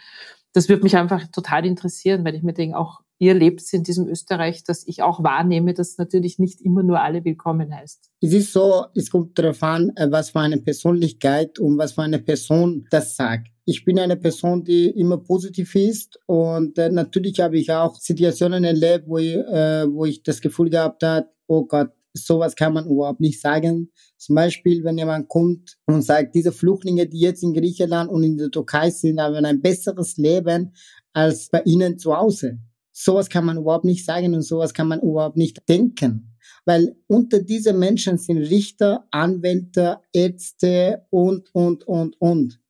Das 0.54 0.68
würde 0.68 0.84
mich 0.84 0.98
einfach 0.98 1.28
total 1.28 1.66
interessieren, 1.66 2.26
weil 2.26 2.36
ich 2.36 2.44
mir 2.44 2.54
denke, 2.54 2.78
auch 2.78 3.02
ihr 3.20 3.34
lebt 3.34 3.62
in 3.74 3.84
diesem 3.84 4.08
Österreich, 4.08 4.64
dass 4.64 4.86
ich 4.88 5.02
auch 5.02 5.24
wahrnehme, 5.24 5.74
dass 5.74 5.98
natürlich 5.98 6.40
nicht 6.40 6.62
immer 6.62 6.84
nur 6.84 7.02
alle 7.02 7.24
willkommen 7.24 7.74
heißt. 7.74 8.10
Es 8.22 8.34
ist 8.34 8.54
so, 8.54 8.86
es 8.96 9.10
kommt 9.10 9.38
darauf 9.38 9.62
an, 9.64 9.92
äh, 9.96 10.08
was 10.10 10.32
für 10.32 10.40
eine 10.40 10.58
Persönlichkeit 10.58 11.60
und 11.60 11.78
was 11.78 11.94
für 11.94 12.04
eine 12.04 12.20
Person 12.20 12.86
das 12.90 13.16
sagt. 13.16 13.48
Ich 13.66 13.84
bin 13.84 13.98
eine 13.98 14.18
Person, 14.18 14.64
die 14.64 14.90
immer 14.90 15.18
positiv 15.18 15.76
ist 15.76 16.20
und 16.28 16.78
äh, 16.78 16.90
natürlich 16.90 17.40
habe 17.40 17.58
ich 17.58 17.72
auch 17.72 17.96
Situationen 17.96 18.64
erlebt, 18.64 19.06
wo 19.08 19.18
ich, 19.18 19.36
äh, 19.36 19.92
wo 19.92 20.06
ich 20.06 20.22
das 20.24 20.42
Gefühl 20.42 20.70
gehabt 20.70 21.04
habe, 21.04 21.28
oh 21.48 21.66
Gott, 21.66 21.92
sowas 22.14 22.56
kann 22.56 22.74
man 22.74 22.88
überhaupt 22.88 23.20
nicht 23.20 23.42
sagen. 23.42 23.92
Zum 24.18 24.36
Beispiel, 24.36 24.84
wenn 24.84 24.98
jemand 24.98 25.28
kommt 25.28 25.78
und 25.86 26.02
sagt, 26.02 26.36
diese 26.36 26.52
Flüchtlinge, 26.52 27.08
die 27.08 27.20
jetzt 27.20 27.44
in 27.44 27.54
Griechenland 27.54 28.10
und 28.10 28.24
in 28.24 28.38
der 28.38 28.52
Türkei 28.52 28.90
sind, 28.90 29.20
haben 29.20 29.46
ein 29.46 29.62
besseres 29.62 30.18
Leben 30.18 30.74
als 31.14 31.50
bei 31.50 31.62
ihnen 31.64 31.98
zu 31.98 32.16
Hause. 32.16 32.60
Sowas 32.98 33.30
kann 33.30 33.44
man 33.44 33.58
überhaupt 33.58 33.84
nicht 33.84 34.06
sagen 34.06 34.34
und 34.36 34.42
sowas 34.42 34.74
kann 34.74 34.88
man 34.88 35.02
überhaupt 35.02 35.36
nicht 35.36 35.68
denken. 35.68 36.38
Weil 36.64 36.96
unter 37.08 37.42
diesen 37.42 37.78
Menschen 37.78 38.18
sind 38.18 38.38
Richter, 38.38 39.06
Anwälte, 39.12 40.00
Ärzte 40.14 41.06
und, 41.10 41.54
und, 41.54 41.86
und, 41.86 42.16
und. 42.22 42.62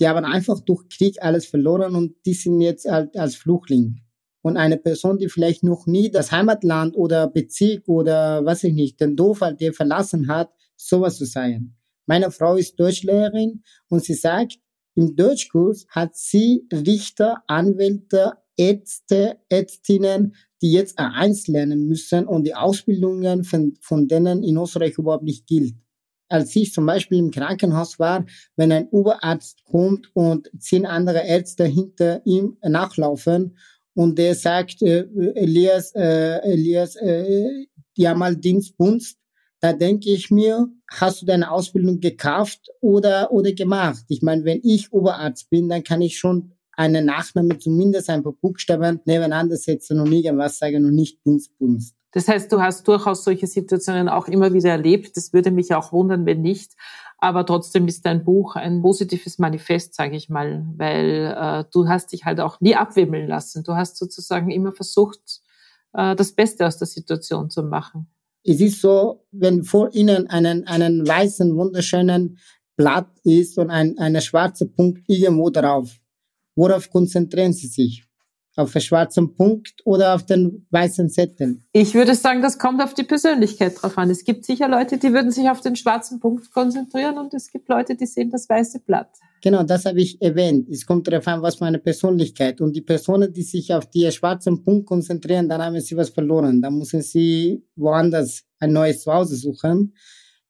Die 0.00 0.08
haben 0.08 0.24
einfach 0.24 0.58
durch 0.58 0.88
Krieg 0.88 1.22
alles 1.22 1.46
verloren 1.46 1.94
und 1.94 2.16
die 2.26 2.34
sind 2.34 2.60
jetzt 2.60 2.90
halt 2.90 3.16
als 3.16 3.36
Flüchtling. 3.36 4.00
Und 4.42 4.56
eine 4.56 4.76
Person, 4.76 5.18
die 5.18 5.28
vielleicht 5.28 5.62
noch 5.62 5.86
nie 5.86 6.10
das 6.10 6.32
Heimatland 6.32 6.96
oder 6.96 7.28
Bezirk 7.28 7.86
oder 7.86 8.44
was 8.44 8.64
ich 8.64 8.74
nicht, 8.74 9.00
den 9.00 9.14
Dorf 9.14 9.40
halt 9.40 9.60
der 9.60 9.72
verlassen 9.72 10.26
hat, 10.26 10.50
sowas 10.74 11.16
zu 11.16 11.26
sein. 11.26 11.76
Meine 12.06 12.32
Frau 12.32 12.56
ist 12.56 12.80
Deutschlehrerin 12.80 13.62
und 13.88 14.02
sie 14.02 14.14
sagt, 14.14 14.58
im 14.96 15.14
Deutschkurs 15.14 15.86
hat 15.90 16.16
sie 16.16 16.66
Richter, 16.72 17.44
Anwälte, 17.46 18.32
Ärzte, 18.56 19.38
Ärztinnen, 19.48 20.34
die 20.62 20.72
jetzt 20.72 20.98
A1 20.98 21.50
lernen 21.50 21.86
müssen 21.86 22.26
und 22.26 22.44
die 22.44 22.54
Ausbildungen 22.54 23.44
von, 23.44 23.76
von 23.80 24.08
denen 24.08 24.42
in 24.42 24.56
Österreich 24.56 24.98
überhaupt 24.98 25.24
nicht 25.24 25.46
gilt. 25.46 25.74
Als 26.28 26.54
ich 26.54 26.72
zum 26.72 26.86
Beispiel 26.86 27.18
im 27.18 27.30
Krankenhaus 27.30 27.98
war, 27.98 28.24
wenn 28.56 28.70
ein 28.70 28.88
Oberarzt 28.88 29.64
kommt 29.64 30.10
und 30.14 30.50
zehn 30.58 30.86
andere 30.86 31.26
Ärzte 31.26 31.64
hinter 31.64 32.24
ihm 32.24 32.56
nachlaufen 32.62 33.56
und 33.94 34.16
der 34.18 34.34
sagt, 34.34 34.82
äh, 34.82 35.08
Elias, 35.34 35.92
äh, 35.94 36.38
Elias, 36.42 36.96
äh, 36.96 37.66
haben 38.00 38.20
mal 38.20 38.36
Dienstbunst, 38.36 39.18
da 39.60 39.74
denke 39.74 40.10
ich 40.10 40.30
mir, 40.30 40.68
hast 40.90 41.20
du 41.20 41.26
deine 41.26 41.50
Ausbildung 41.50 42.00
gekauft 42.00 42.68
oder, 42.80 43.30
oder 43.30 43.52
gemacht? 43.52 44.04
Ich 44.08 44.22
meine, 44.22 44.44
wenn 44.44 44.60
ich 44.62 44.92
Oberarzt 44.92 45.50
bin, 45.50 45.68
dann 45.68 45.84
kann 45.84 46.00
ich 46.00 46.18
schon 46.18 46.52
eine 46.80 47.02
Nachname 47.02 47.58
zumindest 47.58 48.08
ein 48.08 48.22
paar 48.22 48.32
Buchstaben 48.32 49.00
nebeneinander 49.04 49.56
setzen 49.56 50.00
und 50.00 50.10
irgendwas 50.10 50.58
sagen 50.58 50.86
und 50.86 50.94
nicht 50.94 51.24
Dienstbunst. 51.26 51.94
Das 52.12 52.26
heißt, 52.26 52.50
du 52.50 52.60
hast 52.60 52.88
durchaus 52.88 53.22
solche 53.22 53.46
Situationen 53.46 54.08
auch 54.08 54.26
immer 54.28 54.52
wieder 54.54 54.70
erlebt. 54.70 55.16
Das 55.16 55.32
würde 55.32 55.50
mich 55.50 55.74
auch 55.74 55.92
wundern, 55.92 56.24
wenn 56.24 56.40
nicht. 56.40 56.72
Aber 57.18 57.44
trotzdem 57.44 57.86
ist 57.86 58.06
dein 58.06 58.24
Buch 58.24 58.56
ein 58.56 58.80
positives 58.80 59.38
Manifest, 59.38 59.94
sage 59.94 60.16
ich 60.16 60.30
mal, 60.30 60.64
weil 60.76 61.36
äh, 61.36 61.64
du 61.70 61.86
hast 61.86 62.12
dich 62.12 62.24
halt 62.24 62.40
auch 62.40 62.60
nie 62.60 62.74
abwimmeln 62.74 63.28
lassen. 63.28 63.62
Du 63.62 63.74
hast 63.74 63.98
sozusagen 63.98 64.50
immer 64.50 64.72
versucht, 64.72 65.42
äh, 65.92 66.16
das 66.16 66.32
Beste 66.32 66.66
aus 66.66 66.78
der 66.78 66.86
Situation 66.86 67.50
zu 67.50 67.62
machen. 67.62 68.08
Es 68.42 68.60
ist 68.60 68.80
so, 68.80 69.26
wenn 69.32 69.64
vor 69.64 69.94
Ihnen 69.94 70.28
einen, 70.28 70.66
einen 70.66 71.06
weißen, 71.06 71.54
wunderschönen 71.54 72.38
Blatt 72.74 73.10
ist 73.22 73.58
und 73.58 73.68
ein, 73.68 73.98
eine 73.98 74.22
schwarze 74.22 74.64
Punkt 74.66 75.02
irgendwo 75.06 75.50
drauf, 75.50 75.99
Worauf 76.60 76.90
konzentrieren 76.90 77.54
Sie 77.54 77.68
sich? 77.68 78.04
Auf 78.54 78.72
den 78.74 78.82
schwarzen 78.82 79.34
Punkt 79.34 79.76
oder 79.86 80.14
auf 80.14 80.26
den 80.26 80.66
weißen 80.68 81.08
Zettel? 81.08 81.56
Ich 81.72 81.94
würde 81.94 82.14
sagen, 82.14 82.42
das 82.42 82.58
kommt 82.58 82.82
auf 82.82 82.92
die 82.92 83.04
Persönlichkeit 83.04 83.80
drauf 83.80 83.96
an. 83.96 84.10
Es 84.10 84.24
gibt 84.24 84.44
sicher 84.44 84.68
Leute, 84.68 84.98
die 84.98 85.10
würden 85.14 85.30
sich 85.30 85.48
auf 85.48 85.62
den 85.62 85.74
schwarzen 85.74 86.20
Punkt 86.20 86.52
konzentrieren 86.52 87.16
und 87.16 87.32
es 87.32 87.50
gibt 87.50 87.70
Leute, 87.70 87.96
die 87.96 88.04
sehen 88.04 88.28
das 88.28 88.46
weiße 88.46 88.80
Blatt. 88.80 89.08
Genau, 89.40 89.62
das 89.62 89.86
habe 89.86 90.02
ich 90.02 90.20
erwähnt. 90.20 90.68
Es 90.68 90.84
kommt 90.84 91.08
darauf 91.08 91.26
an, 91.28 91.40
was 91.40 91.60
meine 91.60 91.78
Persönlichkeit. 91.78 92.60
Und 92.60 92.76
die 92.76 92.82
Personen, 92.82 93.32
die 93.32 93.42
sich 93.42 93.72
auf 93.72 93.86
die 93.86 94.12
schwarzen 94.12 94.62
Punkt 94.62 94.84
konzentrieren, 94.86 95.48
dann 95.48 95.62
haben 95.62 95.80
sie 95.80 95.96
was 95.96 96.10
verloren. 96.10 96.60
Dann 96.60 96.76
müssen 96.76 97.00
sie 97.00 97.64
woanders 97.74 98.42
ein 98.58 98.74
neues 98.74 99.00
Zuhause 99.00 99.36
suchen, 99.36 99.94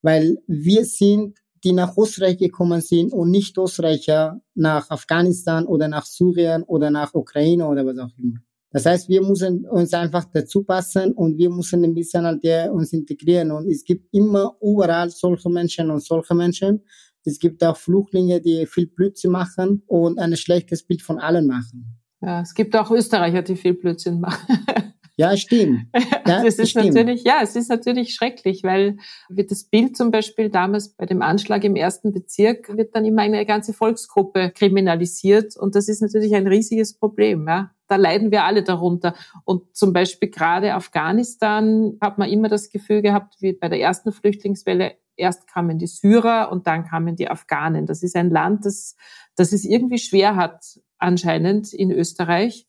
weil 0.01 0.39
wir 0.45 0.83
sind 0.83 1.40
die 1.63 1.73
nach 1.73 1.97
Österreich 1.97 2.37
gekommen 2.37 2.81
sind 2.81 3.13
und 3.13 3.31
nicht 3.31 3.57
Österreicher 3.57 4.41
nach 4.55 4.89
Afghanistan 4.89 5.65
oder 5.65 5.87
nach 5.87 6.05
Syrien 6.05 6.63
oder 6.63 6.89
nach 6.89 7.13
Ukraine 7.13 7.67
oder 7.67 7.85
was 7.85 7.97
auch 7.97 8.17
immer. 8.17 8.39
Das 8.71 8.85
heißt, 8.85 9.09
wir 9.09 9.21
müssen 9.21 9.65
uns 9.65 9.93
einfach 9.93 10.25
dazu 10.33 10.63
passen 10.63 11.11
und 11.11 11.37
wir 11.37 11.49
müssen 11.49 11.83
ein 11.83 11.93
bisschen 11.93 12.25
halt 12.25 12.43
uns 12.71 12.93
integrieren. 12.93 13.51
Und 13.51 13.69
es 13.69 13.83
gibt 13.83 14.13
immer 14.13 14.55
überall 14.61 15.09
solche 15.09 15.49
Menschen 15.49 15.91
und 15.91 16.01
solche 16.01 16.33
Menschen. 16.33 16.81
Es 17.25 17.37
gibt 17.37 17.63
auch 17.63 17.75
Flüchtlinge, 17.75 18.39
die 18.39 18.65
viel 18.65 18.87
Blödsinn 18.87 19.31
machen 19.31 19.83
und 19.87 20.19
ein 20.19 20.35
schlechtes 20.37 20.83
Bild 20.83 21.01
von 21.01 21.19
allen 21.19 21.47
machen. 21.47 22.01
Ja, 22.21 22.41
es 22.41 22.53
gibt 22.53 22.75
auch 22.75 22.89
Österreicher, 22.91 23.41
die 23.41 23.55
viel 23.55 23.73
Blödsinn 23.73 24.21
machen. 24.21 24.57
Ja, 25.17 25.35
stimmt. 25.37 25.87
Ja, 26.27 26.43
das 26.43 26.59
ist 26.59 26.69
stimmt. 26.69 26.93
natürlich, 26.93 27.23
ja, 27.23 27.39
es 27.41 27.55
ist 27.55 27.69
natürlich 27.69 28.13
schrecklich, 28.13 28.63
weil 28.63 28.97
wird 29.27 29.51
das 29.51 29.63
Bild 29.63 29.97
zum 29.97 30.11
Beispiel 30.11 30.49
damals 30.49 30.89
bei 30.89 31.05
dem 31.05 31.21
Anschlag 31.21 31.63
im 31.63 31.75
ersten 31.75 32.13
Bezirk 32.13 32.75
wird 32.77 32.95
dann 32.95 33.05
immer 33.05 33.23
eine 33.23 33.45
ganze 33.45 33.73
Volksgruppe 33.73 34.51
kriminalisiert 34.51 35.57
und 35.57 35.75
das 35.75 35.89
ist 35.89 36.01
natürlich 36.01 36.35
ein 36.35 36.47
riesiges 36.47 36.93
Problem, 36.97 37.47
ja. 37.47 37.71
Da 37.87 37.97
leiden 37.97 38.31
wir 38.31 38.45
alle 38.45 38.63
darunter. 38.63 39.15
Und 39.43 39.75
zum 39.75 39.91
Beispiel 39.91 40.29
gerade 40.29 40.73
Afghanistan 40.75 41.97
hat 41.99 42.17
man 42.17 42.29
immer 42.29 42.47
das 42.47 42.69
Gefühl 42.69 43.01
gehabt, 43.01 43.35
wie 43.41 43.51
bei 43.51 43.67
der 43.67 43.81
ersten 43.81 44.13
Flüchtlingswelle, 44.13 44.93
erst 45.17 45.47
kamen 45.47 45.77
die 45.77 45.87
Syrer 45.87 46.53
und 46.53 46.67
dann 46.67 46.85
kamen 46.85 47.17
die 47.17 47.29
Afghanen. 47.29 47.87
Das 47.87 48.01
ist 48.03 48.15
ein 48.15 48.29
Land, 48.29 48.65
das, 48.65 48.95
das 49.35 49.51
es 49.51 49.65
irgendwie 49.65 49.97
schwer 49.97 50.37
hat, 50.37 50.79
anscheinend 50.99 51.73
in 51.73 51.91
Österreich, 51.91 52.65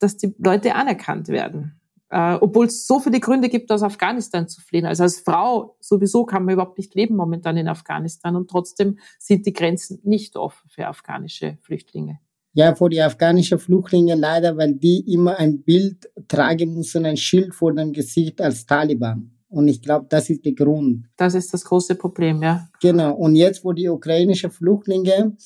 dass 0.00 0.16
die 0.16 0.34
Leute 0.38 0.74
anerkannt 0.74 1.28
werden 1.28 1.80
äh, 2.14 2.38
obwohl 2.40 2.66
es 2.66 2.86
so 2.86 3.00
viele 3.00 3.18
Gründe 3.18 3.48
gibt, 3.48 3.72
aus 3.72 3.82
Afghanistan 3.82 4.46
zu 4.46 4.60
fliehen. 4.60 4.86
Also 4.86 5.02
als 5.02 5.18
Frau 5.18 5.76
sowieso 5.80 6.24
kann 6.24 6.44
man 6.44 6.54
überhaupt 6.54 6.78
nicht 6.78 6.94
leben 6.94 7.16
momentan 7.16 7.56
in 7.56 7.66
Afghanistan 7.66 8.36
und 8.36 8.48
trotzdem 8.48 9.00
sind 9.18 9.46
die 9.46 9.52
Grenzen 9.52 9.98
nicht 10.04 10.36
offen 10.36 10.68
für 10.68 10.86
afghanische 10.86 11.58
Flüchtlinge. 11.62 12.20
Ja, 12.52 12.72
für 12.76 12.88
die 12.88 13.02
afghanischen 13.02 13.58
Flüchtlinge 13.58 14.14
leider, 14.14 14.56
weil 14.56 14.74
die 14.74 15.00
immer 15.12 15.40
ein 15.40 15.64
Bild 15.64 16.08
tragen 16.28 16.74
müssen, 16.74 17.04
ein 17.04 17.16
Schild 17.16 17.52
vor 17.52 17.74
dem 17.74 17.92
Gesicht 17.92 18.40
als 18.40 18.64
Taliban. 18.64 19.33
Und 19.54 19.68
ich 19.68 19.80
glaube, 19.80 20.06
das 20.08 20.30
ist 20.30 20.44
der 20.44 20.52
Grund. 20.52 21.06
Das 21.16 21.34
ist 21.34 21.54
das 21.54 21.64
große 21.64 21.94
Problem, 21.94 22.42
ja. 22.42 22.68
Genau. 22.80 23.14
Und 23.14 23.36
jetzt, 23.36 23.64
wo 23.64 23.72
die 23.72 23.88
ukrainischen 23.88 24.50
Flüchtlinge, 24.50 25.36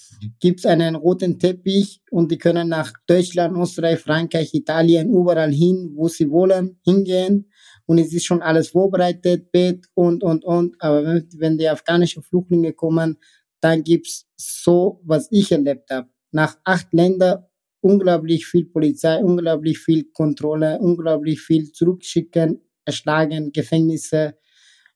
gibt 0.40 0.61
es 0.61 0.66
einen 0.66 0.94
roten 0.94 1.38
Teppich 1.38 2.01
und 2.11 2.33
die 2.33 2.38
können 2.38 2.68
nach 2.71 2.90
Deutschland, 3.07 3.55
Österreich, 3.55 3.99
Frankreich, 4.01 4.55
Italien, 4.55 5.11
überall 5.11 5.53
hin, 5.53 5.92
wo 5.94 6.09
sie 6.09 6.31
wollen, 6.31 6.79
hingehen. 6.87 7.51
Und 7.85 7.99
es 7.99 8.14
ist 8.14 8.25
schon 8.25 8.40
alles 8.40 8.71
vorbereitet, 8.71 9.53
Bett 9.53 9.85
und, 9.92 10.25
und, 10.25 10.42
und. 10.42 10.77
Aber 10.79 11.05
wenn, 11.05 11.29
wenn 11.37 11.59
die 11.59 11.68
afghanischen 11.68 12.23
Flüchtlinge 12.23 12.73
kommen, 12.73 13.18
dann 13.61 13.85
gibt's 13.85 14.27
so, 14.38 15.03
was 15.05 15.29
ich 15.31 15.53
erlebt 15.53 15.90
habe. 15.90 16.09
Nach 16.33 16.57
acht 16.64 16.94
Ländern 16.94 17.44
unglaublich 17.83 18.47
viel 18.47 18.64
Polizei, 18.64 19.23
unglaublich 19.23 19.79
viel 19.79 20.05
Kontrolle, 20.12 20.79
unglaublich 20.81 21.40
viel 21.40 21.73
zurückschicken, 21.73 22.62
erschlagen, 22.88 23.53
Gefängnisse. 23.53 24.37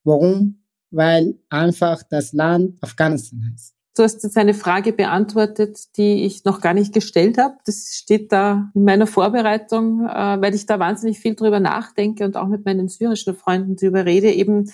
Warum? 0.02 0.64
Weil 0.90 1.38
einfach 1.48 2.02
das 2.02 2.32
Land 2.32 2.82
Afghanistan 2.82 3.50
heißt. 3.52 3.74
Du 3.94 4.02
hast 4.02 4.22
jetzt 4.24 4.38
eine 4.38 4.54
Frage 4.54 4.94
beantwortet, 4.94 5.98
die 5.98 6.24
ich 6.24 6.44
noch 6.44 6.62
gar 6.62 6.72
nicht 6.72 6.94
gestellt 6.94 7.36
habe. 7.36 7.56
Das 7.66 7.94
steht 7.94 8.32
da 8.32 8.70
in 8.74 8.84
meiner 8.84 9.06
Vorbereitung, 9.06 10.06
äh, 10.06 10.40
weil 10.40 10.54
ich 10.54 10.64
da 10.64 10.78
wahnsinnig 10.78 11.18
viel 11.18 11.34
drüber 11.34 11.60
nachdenke 11.60 12.24
und 12.24 12.38
auch 12.38 12.48
mit 12.48 12.64
meinen 12.64 12.88
syrischen 12.88 13.36
Freunden 13.36 13.76
drüber 13.76 14.06
rede. 14.06 14.32
Eben, 14.32 14.72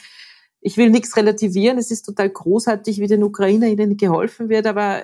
ich 0.61 0.77
will 0.77 0.91
nichts 0.91 1.17
relativieren. 1.17 1.79
Es 1.79 1.91
ist 1.91 2.05
total 2.05 2.31
großartig, 2.31 3.01
wie 3.01 3.09
den 3.09 3.25
Ukrainerinnen 3.25 3.97
geholfen 3.97 4.49
wird, 4.49 4.69
aber 4.69 5.03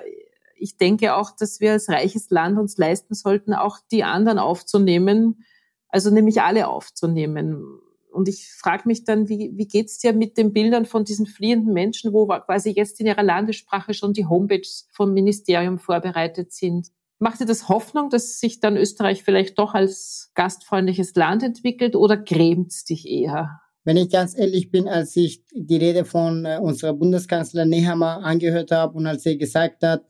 ich 0.57 0.77
denke 0.77 1.15
auch, 1.15 1.31
dass 1.31 1.59
wir 1.59 1.73
als 1.73 1.89
reiches 1.89 2.29
Land 2.29 2.57
uns 2.57 2.77
leisten 2.77 3.13
sollten, 3.13 3.53
auch 3.53 3.79
die 3.91 4.05
anderen 4.05 4.39
aufzunehmen, 4.39 5.43
also 5.89 6.09
nämlich 6.09 6.41
alle 6.41 6.69
aufzunehmen. 6.69 7.79
Und 8.15 8.27
ich 8.27 8.47
frage 8.53 8.87
mich 8.87 9.03
dann, 9.03 9.29
wie, 9.29 9.51
wie 9.55 9.67
geht's 9.67 9.99
dir 9.99 10.13
mit 10.13 10.37
den 10.37 10.53
Bildern 10.53 10.85
von 10.85 11.03
diesen 11.03 11.25
fliehenden 11.25 11.73
Menschen, 11.73 12.13
wo 12.13 12.25
quasi 12.27 12.71
jetzt 12.71 12.99
in 12.99 13.07
ihrer 13.07 13.23
Landessprache 13.23 13.93
schon 13.93 14.13
die 14.13 14.25
Homepages 14.25 14.87
vom 14.91 15.13
Ministerium 15.13 15.77
vorbereitet 15.77 16.53
sind? 16.53 16.87
Macht 17.19 17.39
dir 17.39 17.45
das 17.45 17.69
Hoffnung, 17.69 18.09
dass 18.09 18.39
sich 18.39 18.59
dann 18.59 18.77
Österreich 18.77 19.23
vielleicht 19.23 19.57
doch 19.59 19.73
als 19.73 20.31
gastfreundliches 20.33 21.15
Land 21.15 21.43
entwickelt 21.43 21.95
oder 21.95 22.17
grämt's 22.17 22.83
dich 22.85 23.07
eher? 23.07 23.61
Wenn 23.83 23.97
ich 23.97 24.09
ganz 24.09 24.37
ehrlich 24.37 24.71
bin, 24.71 24.87
als 24.87 25.15
ich 25.15 25.43
die 25.53 25.77
Rede 25.77 26.05
von 26.05 26.43
äh, 26.45 26.57
unserer 26.59 26.93
Bundeskanzler 26.93 27.65
Nehammer 27.65 28.23
angehört 28.23 28.71
habe 28.71 28.97
und 28.97 29.05
als 29.05 29.25
er 29.25 29.37
gesagt 29.37 29.83
hat, 29.83 30.05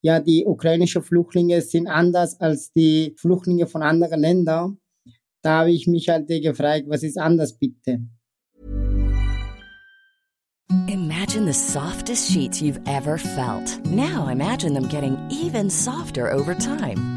ja, 0.00 0.20
die 0.20 0.46
ukrainischen 0.46 1.02
Flüchtlinge 1.02 1.60
sind 1.60 1.88
anders 1.88 2.40
als 2.40 2.70
die 2.70 3.16
Flüchtlinge 3.18 3.66
von 3.66 3.82
anderen 3.82 4.20
Ländern, 4.20 4.78
da 5.46 5.60
habe 5.60 5.70
ich 5.70 5.86
mich 5.86 6.08
halt 6.08 6.26
gefragt, 6.28 6.86
was 6.88 7.04
ist 7.04 7.18
anders 7.18 7.56
bitte? 7.56 8.00
Imagine 10.88 11.46
the 11.46 11.54
softest 11.54 12.30
sheets 12.30 12.60
you've 12.60 12.80
ever 12.86 13.16
felt. 13.16 13.80
Now 13.86 14.28
imagine 14.28 14.74
them 14.74 14.88
getting 14.88 15.16
even 15.30 15.70
softer 15.70 16.32
over 16.32 16.54
time. 16.54 17.15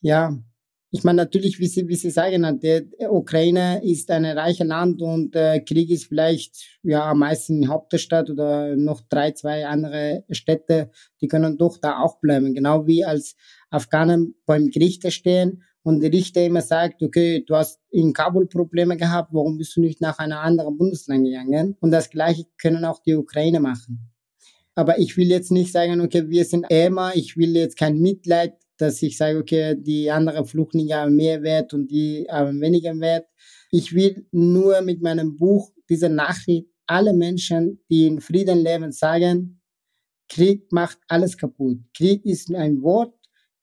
Ja, 0.00 0.38
ich 0.92 1.04
meine 1.04 1.18
natürlich, 1.18 1.60
wie 1.60 1.66
Sie, 1.66 1.86
wie 1.86 1.94
Sie 1.94 2.10
sagen, 2.10 2.58
der 2.58 2.82
Ukraine 3.12 3.80
ist 3.84 4.10
ein 4.10 4.24
reiches 4.24 4.66
Land 4.66 5.00
und 5.02 5.36
äh, 5.36 5.60
Krieg 5.60 5.88
ist 5.90 6.06
vielleicht 6.06 6.80
ja 6.82 7.10
am 7.10 7.20
meisten 7.20 7.62
in 7.62 7.68
Hauptstadt 7.68 8.28
oder 8.28 8.74
noch 8.76 9.00
drei, 9.08 9.30
zwei 9.30 9.66
andere 9.66 10.24
Städte, 10.30 10.90
die 11.20 11.28
können 11.28 11.58
doch 11.58 11.78
da 11.78 12.00
auch 12.00 12.18
bleiben. 12.18 12.54
Genau 12.54 12.88
wie 12.88 13.04
als 13.04 13.36
Afghanen 13.70 14.34
beim 14.46 14.68
Gericht 14.70 15.10
stehen 15.12 15.62
und 15.82 16.00
der 16.00 16.12
Richter 16.12 16.44
immer 16.44 16.62
sagt, 16.62 17.02
okay, 17.02 17.44
du 17.46 17.54
hast 17.54 17.78
in 17.90 18.12
Kabul 18.12 18.48
Probleme 18.48 18.96
gehabt, 18.96 19.32
warum 19.32 19.58
bist 19.58 19.76
du 19.76 19.80
nicht 19.80 20.00
nach 20.00 20.18
einer 20.18 20.40
anderen 20.40 20.76
Bundesland 20.76 21.24
gegangen? 21.24 21.76
Und 21.80 21.92
das 21.92 22.10
Gleiche 22.10 22.46
können 22.60 22.84
auch 22.84 23.00
die 23.00 23.14
Ukraine 23.14 23.60
machen. 23.60 24.10
Aber 24.74 24.98
ich 24.98 25.16
will 25.16 25.28
jetzt 25.28 25.52
nicht 25.52 25.72
sagen, 25.72 26.00
okay, 26.00 26.28
wir 26.28 26.44
sind 26.44 26.66
ärmer, 26.68 27.12
ich 27.14 27.36
will 27.36 27.54
jetzt 27.54 27.76
kein 27.76 27.98
Mitleid 27.98 28.54
dass 28.80 29.02
ich 29.02 29.16
sage, 29.16 29.38
okay, 29.38 29.76
die 29.78 30.10
anderen 30.10 30.44
Flüchtlinge 30.44 30.94
haben 30.94 31.16
mehr 31.16 31.42
Wert 31.42 31.74
und 31.74 31.88
die 31.90 32.26
haben 32.30 32.60
weniger 32.60 32.98
Wert. 32.98 33.26
Ich 33.70 33.94
will 33.94 34.26
nur 34.32 34.80
mit 34.82 35.02
meinem 35.02 35.36
Buch 35.36 35.72
diese 35.88 36.08
Nachricht 36.08 36.66
alle 36.86 37.12
Menschen, 37.12 37.80
die 37.88 38.06
in 38.06 38.20
Frieden 38.20 38.58
leben, 38.58 38.90
sagen, 38.92 39.60
Krieg 40.28 40.70
macht 40.72 40.98
alles 41.08 41.36
kaputt. 41.36 41.78
Krieg 41.96 42.24
ist 42.24 42.54
ein 42.54 42.82
Wort. 42.82 43.14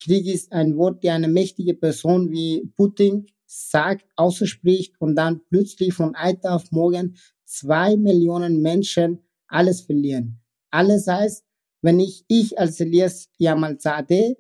Krieg 0.04 0.28
ist 0.28 0.52
ein 0.52 0.78
Wort, 0.78 1.04
die 1.04 1.10
eine 1.10 1.28
mächtige 1.28 1.74
Person 1.74 2.30
wie 2.30 2.72
Putin 2.76 3.26
sagt, 3.46 4.06
ausspricht 4.16 4.94
und 5.00 5.16
dann 5.16 5.42
plötzlich 5.50 5.94
von 5.94 6.14
heute 6.22 6.52
auf 6.52 6.72
morgen 6.72 7.16
zwei 7.46 7.96
Millionen 7.96 8.62
Menschen 8.62 9.20
alles 9.48 9.82
verlieren. 9.82 10.40
Alles 10.70 11.08
heißt, 11.08 11.46
wenn 11.82 12.00
ich, 12.00 12.26
ich 12.28 12.60
als 12.60 12.80
Elias 12.80 13.30
Yamalzadeh 13.38 14.36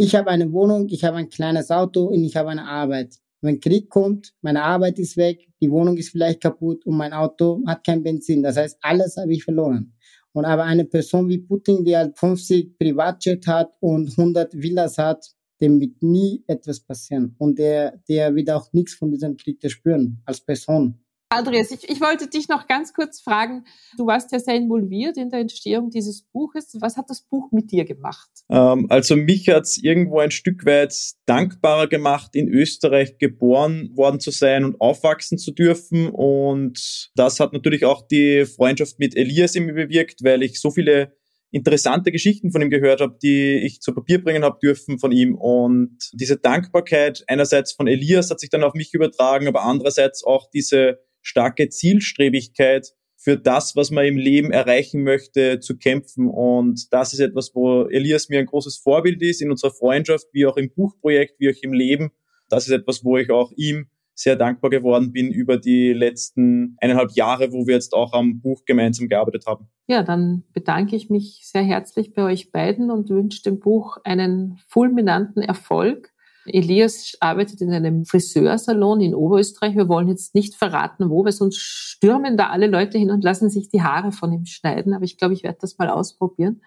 ich 0.00 0.14
habe 0.14 0.30
eine 0.30 0.50
Wohnung, 0.50 0.88
ich 0.88 1.04
habe 1.04 1.18
ein 1.18 1.28
kleines 1.28 1.70
Auto 1.70 2.04
und 2.04 2.24
ich 2.24 2.34
habe 2.34 2.48
eine 2.48 2.66
Arbeit. 2.66 3.16
Wenn 3.42 3.60
Krieg 3.60 3.90
kommt, 3.90 4.32
meine 4.40 4.62
Arbeit 4.62 4.98
ist 4.98 5.18
weg, 5.18 5.46
die 5.60 5.70
Wohnung 5.70 5.98
ist 5.98 6.08
vielleicht 6.08 6.40
kaputt 6.40 6.86
und 6.86 6.96
mein 6.96 7.12
Auto 7.12 7.62
hat 7.66 7.84
kein 7.84 8.02
Benzin. 8.02 8.42
Das 8.42 8.56
heißt, 8.56 8.78
alles 8.80 9.18
habe 9.18 9.34
ich 9.34 9.44
verloren. 9.44 9.92
Und 10.32 10.46
aber 10.46 10.64
eine 10.64 10.86
Person 10.86 11.28
wie 11.28 11.36
Putin, 11.36 11.84
die 11.84 11.94
halt 11.94 12.18
50 12.18 12.78
Privatjet 12.78 13.46
hat 13.46 13.72
und 13.80 14.08
100 14.16 14.54
Villas 14.54 14.96
hat, 14.96 15.22
dem 15.60 15.78
wird 15.78 16.02
nie 16.02 16.42
etwas 16.46 16.80
passieren. 16.80 17.34
Und 17.36 17.58
der, 17.58 17.98
der 18.08 18.34
wird 18.34 18.50
auch 18.50 18.72
nichts 18.72 18.94
von 18.94 19.10
diesem 19.10 19.36
Krieg 19.36 19.58
spüren 19.70 20.22
als 20.24 20.40
Person. 20.40 20.98
Andreas, 21.32 21.70
ich, 21.70 21.88
ich 21.88 22.00
wollte 22.00 22.26
dich 22.26 22.48
noch 22.48 22.66
ganz 22.66 22.92
kurz 22.92 23.20
fragen. 23.20 23.64
Du 23.96 24.04
warst 24.04 24.32
ja 24.32 24.40
sehr 24.40 24.56
involviert 24.56 25.16
in 25.16 25.30
der 25.30 25.38
Entstehung 25.38 25.88
dieses 25.88 26.22
Buches. 26.22 26.76
Was 26.80 26.96
hat 26.96 27.08
das 27.08 27.22
Buch 27.22 27.52
mit 27.52 27.70
dir 27.70 27.84
gemacht? 27.84 28.28
Ähm, 28.50 28.86
also 28.88 29.14
mich 29.14 29.48
hat 29.48 29.62
es 29.62 29.76
irgendwo 29.76 30.18
ein 30.18 30.32
Stück 30.32 30.66
weit 30.66 30.92
dankbarer 31.26 31.86
gemacht, 31.86 32.34
in 32.34 32.48
Österreich 32.48 33.18
geboren 33.18 33.96
worden 33.96 34.18
zu 34.18 34.32
sein 34.32 34.64
und 34.64 34.80
aufwachsen 34.80 35.38
zu 35.38 35.52
dürfen. 35.52 36.08
Und 36.10 37.12
das 37.14 37.38
hat 37.38 37.52
natürlich 37.52 37.84
auch 37.84 38.08
die 38.08 38.44
Freundschaft 38.44 38.98
mit 38.98 39.16
Elias 39.16 39.54
in 39.54 39.66
mir 39.66 39.74
bewirkt, 39.74 40.24
weil 40.24 40.42
ich 40.42 40.60
so 40.60 40.72
viele 40.72 41.14
interessante 41.52 42.10
Geschichten 42.10 42.50
von 42.50 42.60
ihm 42.62 42.70
gehört 42.70 43.00
habe, 43.00 43.16
die 43.22 43.54
ich 43.58 43.80
zu 43.80 43.94
Papier 43.94 44.22
bringen 44.22 44.42
habe 44.42 44.58
dürfen 44.60 44.98
von 44.98 45.12
ihm. 45.12 45.36
Und 45.36 45.96
diese 46.12 46.38
Dankbarkeit 46.38 47.22
einerseits 47.28 47.72
von 47.72 47.86
Elias 47.86 48.30
hat 48.30 48.40
sich 48.40 48.50
dann 48.50 48.64
auf 48.64 48.74
mich 48.74 48.94
übertragen, 48.94 49.46
aber 49.46 49.62
andererseits 49.62 50.24
auch 50.24 50.50
diese 50.50 50.98
starke 51.22 51.68
Zielstrebigkeit 51.68 52.94
für 53.16 53.36
das, 53.36 53.76
was 53.76 53.90
man 53.90 54.06
im 54.06 54.16
Leben 54.16 54.50
erreichen 54.50 55.02
möchte, 55.02 55.60
zu 55.60 55.76
kämpfen. 55.76 56.26
Und 56.26 56.92
das 56.92 57.12
ist 57.12 57.20
etwas, 57.20 57.54
wo 57.54 57.84
Elias 57.84 58.30
mir 58.30 58.38
ein 58.38 58.46
großes 58.46 58.78
Vorbild 58.78 59.20
ist 59.20 59.42
in 59.42 59.50
unserer 59.50 59.72
Freundschaft, 59.72 60.26
wie 60.32 60.46
auch 60.46 60.56
im 60.56 60.72
Buchprojekt, 60.72 61.38
wie 61.38 61.50
auch 61.50 61.62
im 61.62 61.74
Leben. 61.74 62.12
Das 62.48 62.66
ist 62.66 62.72
etwas, 62.72 63.04
wo 63.04 63.18
ich 63.18 63.30
auch 63.30 63.52
ihm 63.56 63.88
sehr 64.14 64.36
dankbar 64.36 64.70
geworden 64.70 65.12
bin 65.12 65.30
über 65.30 65.56
die 65.56 65.92
letzten 65.92 66.76
eineinhalb 66.80 67.12
Jahre, 67.12 67.52
wo 67.52 67.66
wir 67.66 67.74
jetzt 67.74 67.94
auch 67.94 68.12
am 68.12 68.40
Buch 68.40 68.64
gemeinsam 68.64 69.08
gearbeitet 69.08 69.46
haben. 69.46 69.68
Ja, 69.86 70.02
dann 70.02 70.44
bedanke 70.52 70.96
ich 70.96 71.10
mich 71.10 71.40
sehr 71.44 71.62
herzlich 71.62 72.12
bei 72.12 72.24
euch 72.24 72.52
beiden 72.52 72.90
und 72.90 73.08
wünsche 73.08 73.42
dem 73.42 73.60
Buch 73.60 73.98
einen 74.04 74.58
fulminanten 74.68 75.42
Erfolg. 75.42 76.12
Elias 76.46 77.16
arbeitet 77.20 77.60
in 77.60 77.72
einem 77.72 78.04
Friseursalon 78.04 79.00
in 79.00 79.14
Oberösterreich. 79.14 79.76
Wir 79.76 79.88
wollen 79.88 80.08
jetzt 80.08 80.34
nicht 80.34 80.54
verraten, 80.54 81.10
wo, 81.10 81.24
weil 81.24 81.32
sonst 81.32 81.58
stürmen 81.58 82.36
da 82.36 82.48
alle 82.48 82.66
Leute 82.66 82.98
hin 82.98 83.10
und 83.10 83.22
lassen 83.22 83.50
sich 83.50 83.68
die 83.68 83.82
Haare 83.82 84.12
von 84.12 84.32
ihm 84.32 84.46
schneiden. 84.46 84.94
Aber 84.94 85.04
ich 85.04 85.18
glaube, 85.18 85.34
ich 85.34 85.42
werde 85.42 85.58
das 85.60 85.78
mal 85.78 85.88
ausprobieren. 85.88 86.62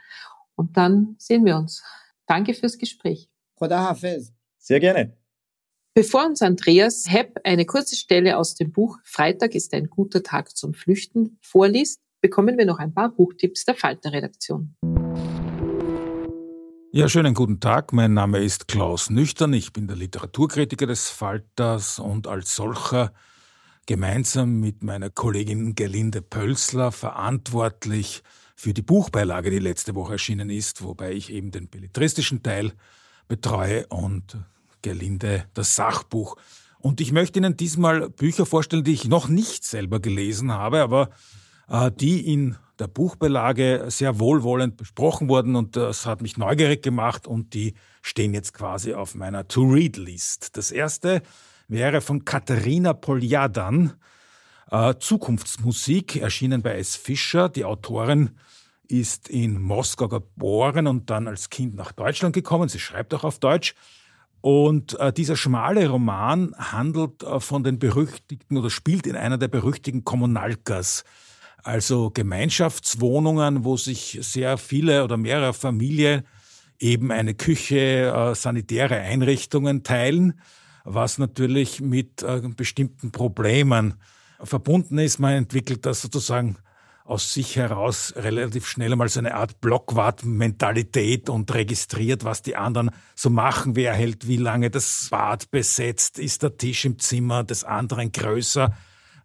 Und 0.56 0.78
dann 0.78 1.16
sehen 1.18 1.46
wir 1.46 1.58
uns. 1.58 1.84
Danke 2.28 2.54
fürs 2.54 2.78
Gespräch. 2.78 3.30
Sehr 4.58 4.80
gerne. 4.80 5.18
Bevor 5.96 6.26
uns 6.26 6.42
Andreas 6.42 7.06
Hepp 7.08 7.40
eine 7.44 7.66
kurze 7.66 7.96
Stelle 7.96 8.38
aus 8.38 8.56
dem 8.56 8.72
Buch 8.72 8.98
Freitag 9.04 9.54
ist 9.54 9.74
ein 9.74 9.90
guter 9.90 10.24
Tag 10.24 10.56
zum 10.56 10.74
Flüchten 10.74 11.38
vorliest, 11.42 12.00
bekommen 12.20 12.58
wir 12.58 12.66
noch 12.66 12.80
ein 12.80 12.94
paar 12.94 13.10
Buchtipps 13.10 13.66
der 13.66 13.76
Falter-Redaktion. 13.76 14.76
Ja, 16.96 17.10
schönen 17.10 17.34
guten 17.34 17.60
Tag. 17.60 17.92
Mein 17.92 18.14
Name 18.14 18.38
ist 18.38 18.68
Klaus 18.68 19.10
Nüchtern. 19.10 19.52
Ich 19.54 19.74
bin 19.74 19.88
der 19.88 19.96
Literaturkritiker 19.96 20.86
des 20.86 21.10
Falters 21.10 21.98
und 21.98 22.28
als 22.28 22.56
solcher 22.56 23.14
gemeinsam 23.88 24.60
mit 24.60 24.84
meiner 24.84 25.10
Kollegin 25.10 25.74
Gerlinde 25.74 26.22
Pölsler 26.22 26.92
verantwortlich 26.92 28.22
für 28.56 28.76
die 28.76 28.84
Buchbeilage, 28.84 29.50
die 29.50 29.58
letzte 29.58 29.96
Woche 29.96 30.14
erschienen 30.14 30.52
ist, 30.52 30.84
wobei 30.84 31.14
ich 31.14 31.34
eben 31.34 31.50
den 31.50 31.68
belletristischen 31.68 32.44
Teil 32.44 32.74
betreue 33.28 33.88
und 33.88 34.38
Gerlinde 34.84 35.46
das 35.56 35.74
Sachbuch. 35.74 36.36
Und 36.78 37.02
ich 37.02 37.12
möchte 37.12 37.40
Ihnen 37.40 37.58
diesmal 37.58 38.12
Bücher 38.12 38.46
vorstellen, 38.46 38.84
die 38.84 38.94
ich 38.94 39.08
noch 39.08 39.30
nicht 39.30 39.64
selber 39.64 40.00
gelesen 40.00 40.52
habe, 40.52 40.84
aber 40.84 41.10
äh, 41.70 41.90
die 41.92 42.32
in 42.32 42.56
der 42.80 42.88
Buchbeilage 42.88 43.86
sehr 43.88 44.20
wohlwollend 44.20 44.78
besprochen 44.78 45.30
wurden 45.30 45.56
und 45.56 45.76
das 45.76 46.06
hat 46.06 46.22
mich 46.22 46.38
neugierig 46.38 46.82
gemacht 46.82 47.28
und 47.28 47.54
die 47.54 47.76
stehen 48.02 48.34
jetzt 48.34 48.54
quasi 48.54 48.94
auf 48.94 49.16
meiner 49.16 49.48
To-Read-List. 49.48 50.58
Das 50.58 50.72
erste 50.72 51.22
wäre 51.68 52.02
von 52.02 52.26
Katharina 52.26 52.94
Poljadan, 52.94 53.94
äh, 54.72 54.96
Zukunftsmusik, 55.00 56.18
erschienen 56.18 56.62
bei 56.62 56.78
S. 56.78 56.96
Fischer. 56.96 57.50
Die 57.50 57.66
Autorin 57.66 58.32
ist 58.88 59.30
in 59.30 59.62
Moskau 59.62 60.08
geboren 60.08 60.88
und 60.88 61.10
dann 61.10 61.28
als 61.28 61.50
Kind 61.50 61.76
nach 61.76 61.92
Deutschland 61.92 62.34
gekommen. 62.34 62.70
Sie 62.70 62.80
schreibt 62.80 63.14
auch 63.14 63.24
auf 63.24 63.40
Deutsch. 63.40 63.76
Und 64.42 65.00
äh, 65.00 65.14
dieser 65.14 65.38
schmale 65.38 65.88
Roman 65.88 66.54
handelt 66.58 67.24
äh, 67.24 67.40
von 67.40 67.64
den 67.64 67.80
berüchtigten 67.80 68.58
oder 68.58 68.70
spielt 68.70 69.08
in 69.08 69.16
einer 69.16 69.38
der 69.38 69.48
berüchtigten 69.48 70.04
Kommunalkas 70.04 71.06
also 71.64 72.12
Gemeinschaftswohnungen, 72.12 73.64
wo 73.64 73.78
sich 73.78 74.20
sehr 74.22 74.58
viele 74.58 75.04
oder 75.04 75.18
mehrere 75.18 75.54
Familien 75.54 76.24
eben 76.80 77.12
eine 77.12 77.34
Küche, 77.34 78.14
äh, 78.14 78.36
sanitäre 78.36 78.98
Einrichtungen 79.00 79.84
teilen, 79.84 80.40
was 80.84 81.18
natürlich 81.18 81.80
mit 81.80 82.22
äh, 82.24 82.42
bestimmten 82.56 83.12
Problemen 83.12 83.96
verbunden 84.42 84.98
ist. 84.98 85.20
Man 85.20 85.34
entwickelt 85.34 85.86
das 85.86 86.02
sozusagen 86.02 86.58
aus 87.06 87.34
sich 87.34 87.58
heraus 87.58 88.14
relativ 88.16 88.66
schnell 88.66 88.94
einmal 88.94 89.10
so 89.10 89.20
eine 89.20 89.36
Art 89.36 89.60
Blockwart-Mentalität 89.60 91.30
und 91.30 91.54
registriert, 91.54 92.24
was 92.24 92.42
die 92.42 92.56
anderen 92.56 92.92
so 93.16 93.30
machen. 93.30 93.76
Wer 93.76 93.94
hält 93.94 94.28
wie 94.28 94.38
lange 94.38 94.70
das 94.70 95.08
Bad 95.12 95.52
besetzt? 95.52 96.18
Ist 96.18 96.44
der 96.44 96.58
Tisch 96.58 96.86
im 96.86 97.00
Zimmer 97.00 97.44
des 97.44 97.66
anderen 97.66 98.12
größer? 98.12 98.74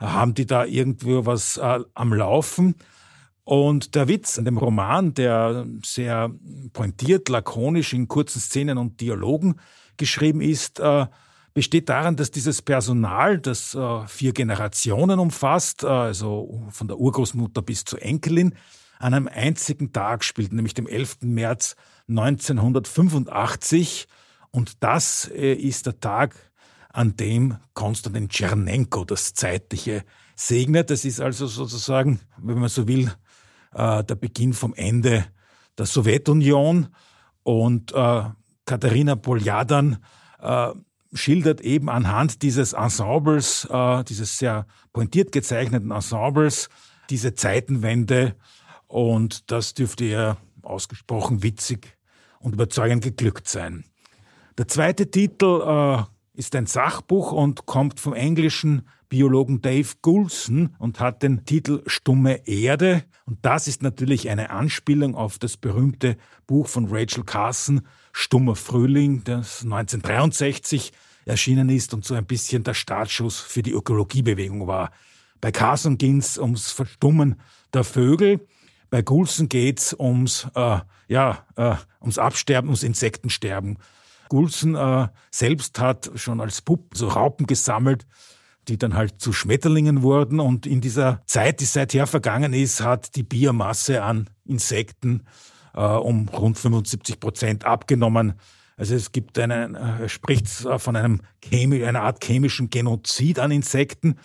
Haben 0.00 0.34
die 0.34 0.46
da 0.46 0.64
irgendwo 0.64 1.26
was 1.26 1.56
äh, 1.56 1.80
am 1.94 2.12
Laufen. 2.12 2.74
Und 3.44 3.94
der 3.94 4.08
Witz 4.08 4.36
in 4.36 4.44
dem 4.44 4.58
Roman, 4.58 5.14
der 5.14 5.66
sehr 5.82 6.30
pointiert, 6.74 7.30
lakonisch 7.30 7.94
in 7.94 8.06
kurzen 8.06 8.40
Szenen 8.40 8.76
und 8.76 9.00
Dialogen 9.00 9.56
geschrieben 9.96 10.42
ist, 10.42 10.80
äh, 10.80 11.06
besteht 11.54 11.88
darin, 11.88 12.16
dass 12.16 12.30
dieses 12.30 12.62
Personal, 12.62 13.38
das 13.38 13.74
äh, 13.74 14.06
vier 14.06 14.32
Generationen 14.32 15.18
umfasst, 15.18 15.82
äh, 15.82 15.86
also 15.86 16.62
von 16.70 16.88
der 16.88 16.98
Urgroßmutter 16.98 17.62
bis 17.62 17.84
zur 17.84 18.02
Enkelin, 18.02 18.54
an 18.98 19.14
einem 19.14 19.28
einzigen 19.28 19.92
Tag 19.92 20.24
spielt, 20.24 20.52
nämlich 20.52 20.74
dem 20.74 20.86
11. 20.86 21.18
März 21.22 21.76
1985. 22.08 24.08
Und 24.50 24.82
das 24.82 25.30
äh, 25.34 25.54
ist 25.54 25.86
der 25.86 26.00
Tag, 26.00 26.34
an 26.98 27.14
dem 27.14 27.58
Konstantin 27.74 28.28
Tschernenko 28.28 29.04
das 29.04 29.32
Zeitliche 29.32 30.02
segnet. 30.34 30.90
Das 30.90 31.04
ist 31.04 31.20
also 31.20 31.46
sozusagen, 31.46 32.18
wenn 32.38 32.58
man 32.58 32.68
so 32.68 32.88
will, 32.88 33.12
äh, 33.72 34.02
der 34.02 34.16
Beginn 34.16 34.52
vom 34.52 34.74
Ende 34.74 35.24
der 35.78 35.86
Sowjetunion. 35.86 36.88
Und 37.44 37.92
äh, 37.92 38.22
Katharina 38.64 39.14
Poljadan 39.14 39.98
äh, 40.40 40.70
schildert 41.14 41.60
eben 41.60 41.88
anhand 41.88 42.42
dieses 42.42 42.74
Ensembles, 42.74 43.66
dieses 44.06 44.36
sehr 44.36 44.66
pointiert 44.92 45.32
gezeichneten 45.32 45.90
Ensembles, 45.90 46.68
diese 47.08 47.34
Zeitenwende. 47.34 48.34
Und 48.88 49.50
das 49.50 49.72
dürfte 49.72 50.04
ihr 50.04 50.36
ausgesprochen 50.60 51.42
witzig 51.42 51.96
und 52.40 52.52
überzeugend 52.52 53.02
geglückt 53.04 53.48
sein. 53.48 53.84
Der 54.58 54.68
zweite 54.68 55.10
Titel 55.10 55.62
äh, 55.64 56.02
ist 56.38 56.54
ein 56.54 56.66
Sachbuch 56.66 57.32
und 57.32 57.66
kommt 57.66 57.98
vom 57.98 58.14
englischen 58.14 58.86
Biologen 59.08 59.60
Dave 59.60 59.88
Goulson 60.02 60.76
und 60.78 61.00
hat 61.00 61.24
den 61.24 61.44
Titel 61.44 61.82
Stumme 61.86 62.46
Erde. 62.46 63.02
Und 63.24 63.38
das 63.42 63.66
ist 63.66 63.82
natürlich 63.82 64.30
eine 64.30 64.50
Anspielung 64.50 65.16
auf 65.16 65.40
das 65.40 65.56
berühmte 65.56 66.16
Buch 66.46 66.68
von 66.68 66.86
Rachel 66.90 67.24
Carson, 67.24 67.80
Stummer 68.12 68.54
Frühling, 68.54 69.24
das 69.24 69.64
1963 69.64 70.92
erschienen 71.24 71.70
ist 71.70 71.92
und 71.92 72.04
so 72.04 72.14
ein 72.14 72.24
bisschen 72.24 72.62
der 72.62 72.74
Startschuss 72.74 73.40
für 73.40 73.62
die 73.62 73.72
Ökologiebewegung 73.72 74.68
war. 74.68 74.92
Bei 75.40 75.50
Carson 75.50 75.98
ging 75.98 76.18
es 76.18 76.38
ums 76.38 76.70
Verstummen 76.70 77.40
der 77.74 77.82
Vögel. 77.82 78.46
Bei 78.90 79.02
Goulson 79.02 79.48
geht's 79.48 79.92
ums, 79.98 80.46
äh, 80.54 80.78
ja, 81.08 81.44
äh, 81.56 81.74
ums 82.00 82.18
Absterben, 82.18 82.68
ums 82.68 82.84
Insektensterben. 82.84 83.78
Gulsen 84.28 84.74
äh, 84.74 85.08
selbst 85.30 85.78
hat 85.80 86.10
schon 86.14 86.40
als 86.40 86.62
Bub 86.62 86.94
so 86.94 87.08
Raupen 87.08 87.46
gesammelt, 87.46 88.06
die 88.68 88.78
dann 88.78 88.94
halt 88.94 89.20
zu 89.20 89.32
Schmetterlingen 89.32 90.02
wurden. 90.02 90.40
Und 90.40 90.66
in 90.66 90.80
dieser 90.80 91.22
Zeit, 91.26 91.60
die 91.60 91.64
seither 91.64 92.06
vergangen 92.06 92.52
ist, 92.52 92.82
hat 92.82 93.16
die 93.16 93.22
Biomasse 93.22 94.02
an 94.02 94.28
Insekten 94.44 95.24
äh, 95.74 95.80
um 95.80 96.28
rund 96.28 96.58
75 96.58 97.20
Prozent 97.20 97.64
abgenommen. 97.64 98.34
Also 98.76 98.94
es 98.94 99.12
gibt 99.12 99.38
einen, 99.38 99.74
äh, 99.74 100.08
spricht 100.08 100.48
von 100.48 100.96
einem 100.96 101.20
Chemi 101.42 101.84
einer 101.84 102.02
Art 102.02 102.24
chemischen 102.24 102.70
Genozid 102.70 103.38
an 103.38 103.50
Insekten. 103.50 104.16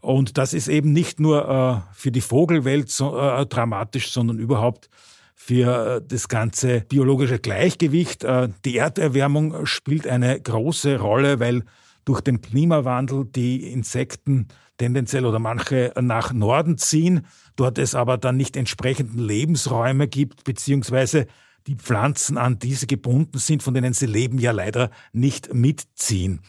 Und 0.00 0.38
das 0.38 0.54
ist 0.54 0.68
eben 0.68 0.92
nicht 0.92 1.18
nur 1.18 1.48
äh, 1.48 1.94
für 1.94 2.12
die 2.12 2.20
Vogelwelt 2.20 2.90
so, 2.90 3.18
äh, 3.18 3.46
dramatisch, 3.46 4.12
sondern 4.12 4.38
überhaupt 4.38 4.88
für 5.36 5.96
äh, 5.96 6.02
das 6.04 6.26
ganze 6.28 6.80
biologische 6.80 7.38
Gleichgewicht. 7.38 8.24
Äh, 8.24 8.48
die 8.64 8.78
Erderwärmung 8.78 9.66
spielt 9.66 10.08
eine 10.08 10.40
große 10.40 10.98
Rolle, 10.98 11.38
weil 11.38 11.62
durch 12.04 12.22
den 12.22 12.40
Klimawandel 12.40 13.26
die 13.26 13.70
Insekten 13.70 14.48
tendenziell 14.78 15.24
oder 15.24 15.38
manche 15.38 15.92
nach 16.00 16.32
Norden 16.32 16.78
ziehen, 16.78 17.26
dort 17.54 17.78
es 17.78 17.94
aber 17.94 18.18
dann 18.18 18.36
nicht 18.36 18.56
entsprechenden 18.56 19.18
Lebensräume 19.18 20.08
gibt, 20.08 20.44
beziehungsweise 20.44 21.26
die 21.66 21.76
Pflanzen, 21.76 22.38
an 22.38 22.58
die 22.58 22.74
sie 22.74 22.86
gebunden 22.86 23.38
sind, 23.38 23.62
von 23.62 23.74
denen 23.74 23.92
sie 23.92 24.06
leben, 24.06 24.38
ja 24.38 24.52
leider 24.52 24.90
nicht 25.12 25.52
mitziehen. 25.52 26.40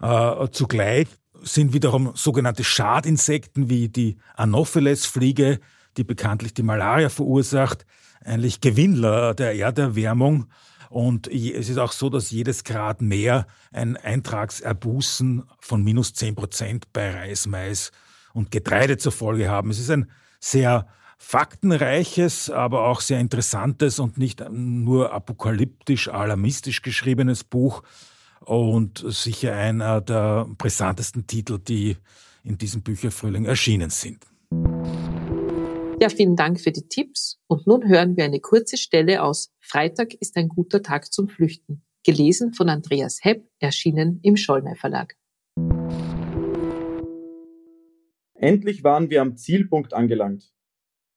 Äh, 0.00 0.48
zugleich 0.52 1.08
sind 1.42 1.72
wiederum 1.72 2.12
sogenannte 2.14 2.64
Schadinsekten 2.64 3.68
wie 3.68 3.88
die 3.88 4.18
Anopheles-Fliege, 4.36 5.60
die 5.96 6.04
bekanntlich 6.04 6.54
die 6.54 6.62
Malaria 6.62 7.08
verursacht, 7.08 7.86
eigentlich 8.26 8.60
Gewinnler 8.60 9.34
der 9.34 9.54
Erderwärmung. 9.54 10.46
Und 10.90 11.26
es 11.28 11.68
ist 11.68 11.78
auch 11.78 11.92
so, 11.92 12.10
dass 12.10 12.30
jedes 12.30 12.64
Grad 12.64 13.02
mehr 13.02 13.46
ein 13.72 13.96
Eintragserbußen 13.96 15.44
von 15.58 15.82
minus 15.82 16.12
zehn 16.12 16.34
Prozent 16.34 16.92
bei 16.92 17.10
Reis, 17.10 17.46
Mais 17.46 17.90
und 18.32 18.50
Getreide 18.50 18.96
zur 18.98 19.12
Folge 19.12 19.48
haben. 19.48 19.70
Es 19.70 19.78
ist 19.78 19.90
ein 19.90 20.10
sehr 20.38 20.86
faktenreiches, 21.18 22.50
aber 22.50 22.86
auch 22.86 23.00
sehr 23.00 23.20
interessantes 23.20 23.98
und 23.98 24.18
nicht 24.18 24.48
nur 24.50 25.12
apokalyptisch, 25.12 26.08
alarmistisch 26.08 26.82
geschriebenes 26.82 27.42
Buch 27.42 27.82
und 28.40 29.04
sicher 29.08 29.56
einer 29.56 30.00
der 30.00 30.46
brisantesten 30.58 31.26
Titel, 31.26 31.58
die 31.58 31.96
in 32.44 32.58
diesem 32.58 32.82
Bücherfrühling 32.82 33.46
erschienen 33.46 33.90
sind. 33.90 34.24
Ja, 36.06 36.10
vielen 36.10 36.36
Dank 36.36 36.60
für 36.60 36.70
die 36.70 36.86
Tipps. 36.86 37.40
Und 37.48 37.66
nun 37.66 37.88
hören 37.88 38.16
wir 38.16 38.22
eine 38.22 38.38
kurze 38.38 38.76
Stelle 38.76 39.24
aus 39.24 39.52
Freitag 39.58 40.14
ist 40.14 40.36
ein 40.36 40.46
guter 40.46 40.80
Tag 40.80 41.12
zum 41.12 41.26
Flüchten. 41.26 41.82
Gelesen 42.04 42.52
von 42.52 42.68
Andreas 42.68 43.24
Hepp, 43.24 43.44
erschienen 43.58 44.20
im 44.22 44.36
Schollmeier 44.36 44.76
Verlag. 44.76 45.16
Endlich 48.34 48.84
waren 48.84 49.10
wir 49.10 49.20
am 49.20 49.36
Zielpunkt 49.36 49.94
angelangt. 49.94 50.54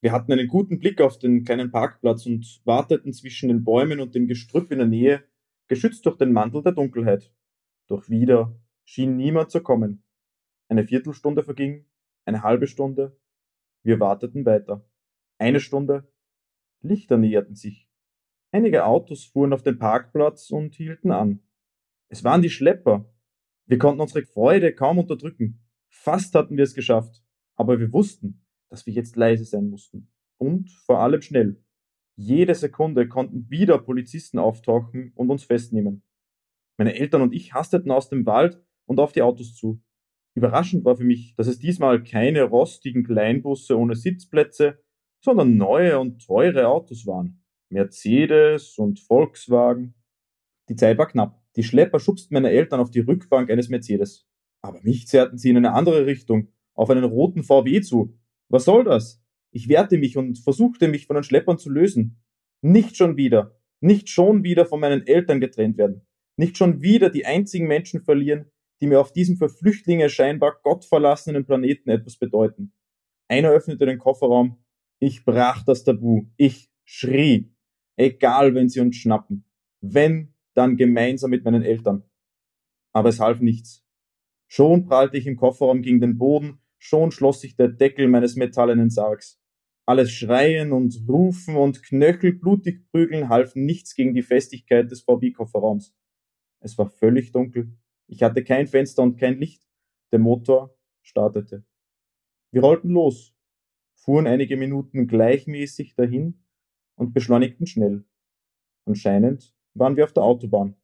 Wir 0.01 0.11
hatten 0.11 0.31
einen 0.31 0.47
guten 0.47 0.79
Blick 0.79 1.01
auf 1.01 1.19
den 1.19 1.43
kleinen 1.43 1.69
Parkplatz 1.69 2.25
und 2.25 2.59
warteten 2.65 3.13
zwischen 3.13 3.49
den 3.49 3.63
Bäumen 3.63 3.99
und 3.99 4.15
dem 4.15 4.25
Gestrüpp 4.25 4.71
in 4.71 4.79
der 4.79 4.87
Nähe, 4.87 5.23
geschützt 5.67 6.03
durch 6.07 6.17
den 6.17 6.33
Mantel 6.33 6.63
der 6.63 6.71
Dunkelheit. 6.71 7.31
Doch 7.85 8.09
wieder 8.09 8.59
schien 8.85 9.17
niemand 9.17 9.51
zu 9.51 9.61
kommen. 9.61 10.03
Eine 10.67 10.83
Viertelstunde 10.83 11.43
verging, 11.43 11.85
eine 12.25 12.41
halbe 12.41 12.65
Stunde. 12.65 13.18
Wir 13.83 13.99
warteten 13.99 14.45
weiter. 14.45 14.85
Eine 15.37 15.59
Stunde. 15.59 16.11
Lichter 16.81 17.17
näherten 17.17 17.55
sich. 17.55 17.89
Einige 18.51 18.85
Autos 18.85 19.25
fuhren 19.25 19.53
auf 19.53 19.63
den 19.63 19.79
Parkplatz 19.79 20.49
und 20.49 20.75
hielten 20.75 21.11
an. 21.11 21.41
Es 22.07 22.23
waren 22.23 22.41
die 22.41 22.49
Schlepper. 22.49 23.13
Wir 23.65 23.77
konnten 23.77 24.01
unsere 24.01 24.25
Freude 24.25 24.73
kaum 24.73 24.97
unterdrücken. 24.97 25.61
Fast 25.89 26.33
hatten 26.35 26.57
wir 26.57 26.63
es 26.63 26.73
geschafft. 26.73 27.23
Aber 27.55 27.79
wir 27.79 27.93
wussten, 27.93 28.45
dass 28.69 28.85
wir 28.85 28.93
jetzt 28.93 29.15
leise 29.15 29.45
sein 29.45 29.69
mussten. 29.69 30.11
Und 30.37 30.71
vor 30.71 30.99
allem 30.99 31.21
schnell. 31.21 31.63
Jede 32.15 32.55
Sekunde 32.55 33.07
konnten 33.07 33.49
wieder 33.49 33.77
Polizisten 33.77 34.39
auftauchen 34.39 35.13
und 35.15 35.29
uns 35.29 35.43
festnehmen. 35.43 36.03
Meine 36.77 36.95
Eltern 36.95 37.21
und 37.21 37.33
ich 37.33 37.53
hasteten 37.53 37.91
aus 37.91 38.09
dem 38.09 38.25
Wald 38.25 38.61
und 38.85 38.99
auf 38.99 39.11
die 39.11 39.21
Autos 39.21 39.55
zu. 39.55 39.81
Überraschend 40.39 40.85
war 40.85 40.95
für 40.95 41.03
mich, 41.03 41.35
dass 41.35 41.47
es 41.47 41.59
diesmal 41.59 42.01
keine 42.01 42.43
rostigen 42.43 43.03
Kleinbusse 43.03 43.77
ohne 43.77 43.95
Sitzplätze, 43.95 44.79
sondern 45.21 45.57
neue 45.57 45.99
und 45.99 46.25
teure 46.25 46.69
Autos 46.69 47.05
waren. 47.05 47.43
Mercedes 47.69 48.77
und 48.77 49.01
Volkswagen. 49.01 49.95
Die 50.69 50.77
Zeit 50.77 50.97
war 50.97 51.09
knapp. 51.09 51.43
Die 51.57 51.63
Schlepper 51.63 51.99
schubsten 51.99 52.35
meine 52.35 52.51
Eltern 52.51 52.79
auf 52.79 52.89
die 52.89 53.01
Rückbank 53.01 53.51
eines 53.51 53.67
Mercedes. 53.67 54.29
Aber 54.61 54.79
mich 54.81 55.07
zerrten 55.09 55.37
sie 55.37 55.49
in 55.49 55.57
eine 55.57 55.73
andere 55.73 56.05
Richtung, 56.05 56.53
auf 56.73 56.89
einen 56.89 57.03
roten 57.03 57.43
VW 57.43 57.81
zu, 57.81 58.17
was 58.47 58.63
soll 58.63 58.85
das? 58.85 59.21
Ich 59.51 59.67
wehrte 59.67 59.97
mich 59.97 60.15
und 60.15 60.39
versuchte 60.39 60.87
mich 60.87 61.05
von 61.05 61.15
den 61.15 61.23
Schleppern 61.23 61.57
zu 61.57 61.69
lösen. 61.69 62.21
Nicht 62.61 62.95
schon 62.95 63.17
wieder, 63.17 63.59
nicht 63.81 64.07
schon 64.07 64.45
wieder 64.45 64.65
von 64.65 64.79
meinen 64.79 65.05
Eltern 65.05 65.41
getrennt 65.41 65.77
werden, 65.77 66.07
nicht 66.37 66.57
schon 66.57 66.81
wieder 66.81 67.09
die 67.09 67.25
einzigen 67.25 67.67
Menschen 67.67 67.99
verlieren, 67.99 68.45
die 68.81 68.87
mir 68.87 68.99
auf 68.99 69.11
diesem 69.11 69.37
für 69.37 69.49
Flüchtlinge 69.49 70.09
scheinbar 70.09 70.59
gottverlassenen 70.63 71.45
Planeten 71.45 71.89
etwas 71.89 72.17
bedeuten. 72.17 72.73
Einer 73.27 73.49
öffnete 73.49 73.85
den 73.85 73.99
Kofferraum, 73.99 74.63
ich 74.99 75.23
brach 75.23 75.63
das 75.63 75.83
Tabu, 75.83 76.27
ich 76.37 76.71
schrie, 76.83 77.53
egal 77.97 78.55
wenn 78.55 78.69
sie 78.69 78.79
uns 78.79 78.95
schnappen, 78.95 79.45
wenn, 79.81 80.33
dann 80.53 80.77
gemeinsam 80.77 81.29
mit 81.29 81.45
meinen 81.45 81.63
Eltern. 81.63 82.03
Aber 82.91 83.09
es 83.09 83.19
half 83.19 83.39
nichts. 83.39 83.85
Schon 84.47 84.85
prallte 84.85 85.17
ich 85.17 85.27
im 85.27 85.35
Kofferraum 85.35 85.81
gegen 85.81 86.01
den 86.01 86.17
Boden 86.17 86.59
Schon 86.79 87.11
schloss 87.11 87.41
sich 87.41 87.57
der 87.57 87.67
Deckel 87.67 88.07
meines 88.07 88.37
metallenen 88.37 88.89
Sargs. 88.89 89.37
Alles 89.85 90.11
Schreien 90.11 90.71
und 90.71 91.03
Rufen 91.07 91.57
und 91.57 91.83
knöchelblutig 91.83 92.87
prügeln 92.91 93.27
halfen 93.27 93.65
nichts 93.65 93.95
gegen 93.95 94.13
die 94.13 94.21
Festigkeit 94.21 94.89
des 94.89 95.01
VW-Kofferraums. 95.01 95.93
Es 96.61 96.77
war 96.77 96.89
völlig 96.89 97.31
dunkel. 97.33 97.75
Ich 98.11 98.23
hatte 98.23 98.43
kein 98.43 98.65
Fenster 98.65 99.03
und 99.03 99.17
kein 99.17 99.37
Licht. 99.37 99.67
Der 100.11 100.17
Motor 100.17 100.75
startete. 101.03 101.63
Wir 102.51 102.61
rollten 102.61 102.89
los, 102.89 103.35
fuhren 103.93 104.25
einige 104.25 104.57
Minuten 104.57 105.07
gleichmäßig 105.07 105.93
dahin 105.95 106.43
und 106.95 107.13
beschleunigten 107.13 107.67
schnell. 107.67 108.03
Anscheinend 108.85 109.53
waren 109.75 109.95
wir 109.95 110.05
auf 110.05 110.13
der 110.13 110.23
Autobahn. 110.23 110.75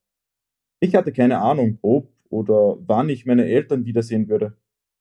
Ich 0.79 0.93
hatte 0.93 1.11
keine 1.11 1.39
Ahnung, 1.39 1.79
ob 1.81 2.13
oder 2.29 2.77
wann 2.87 3.09
ich 3.09 3.25
meine 3.25 3.45
Eltern 3.45 3.85
wiedersehen 3.85 4.29
würde. 4.29 4.55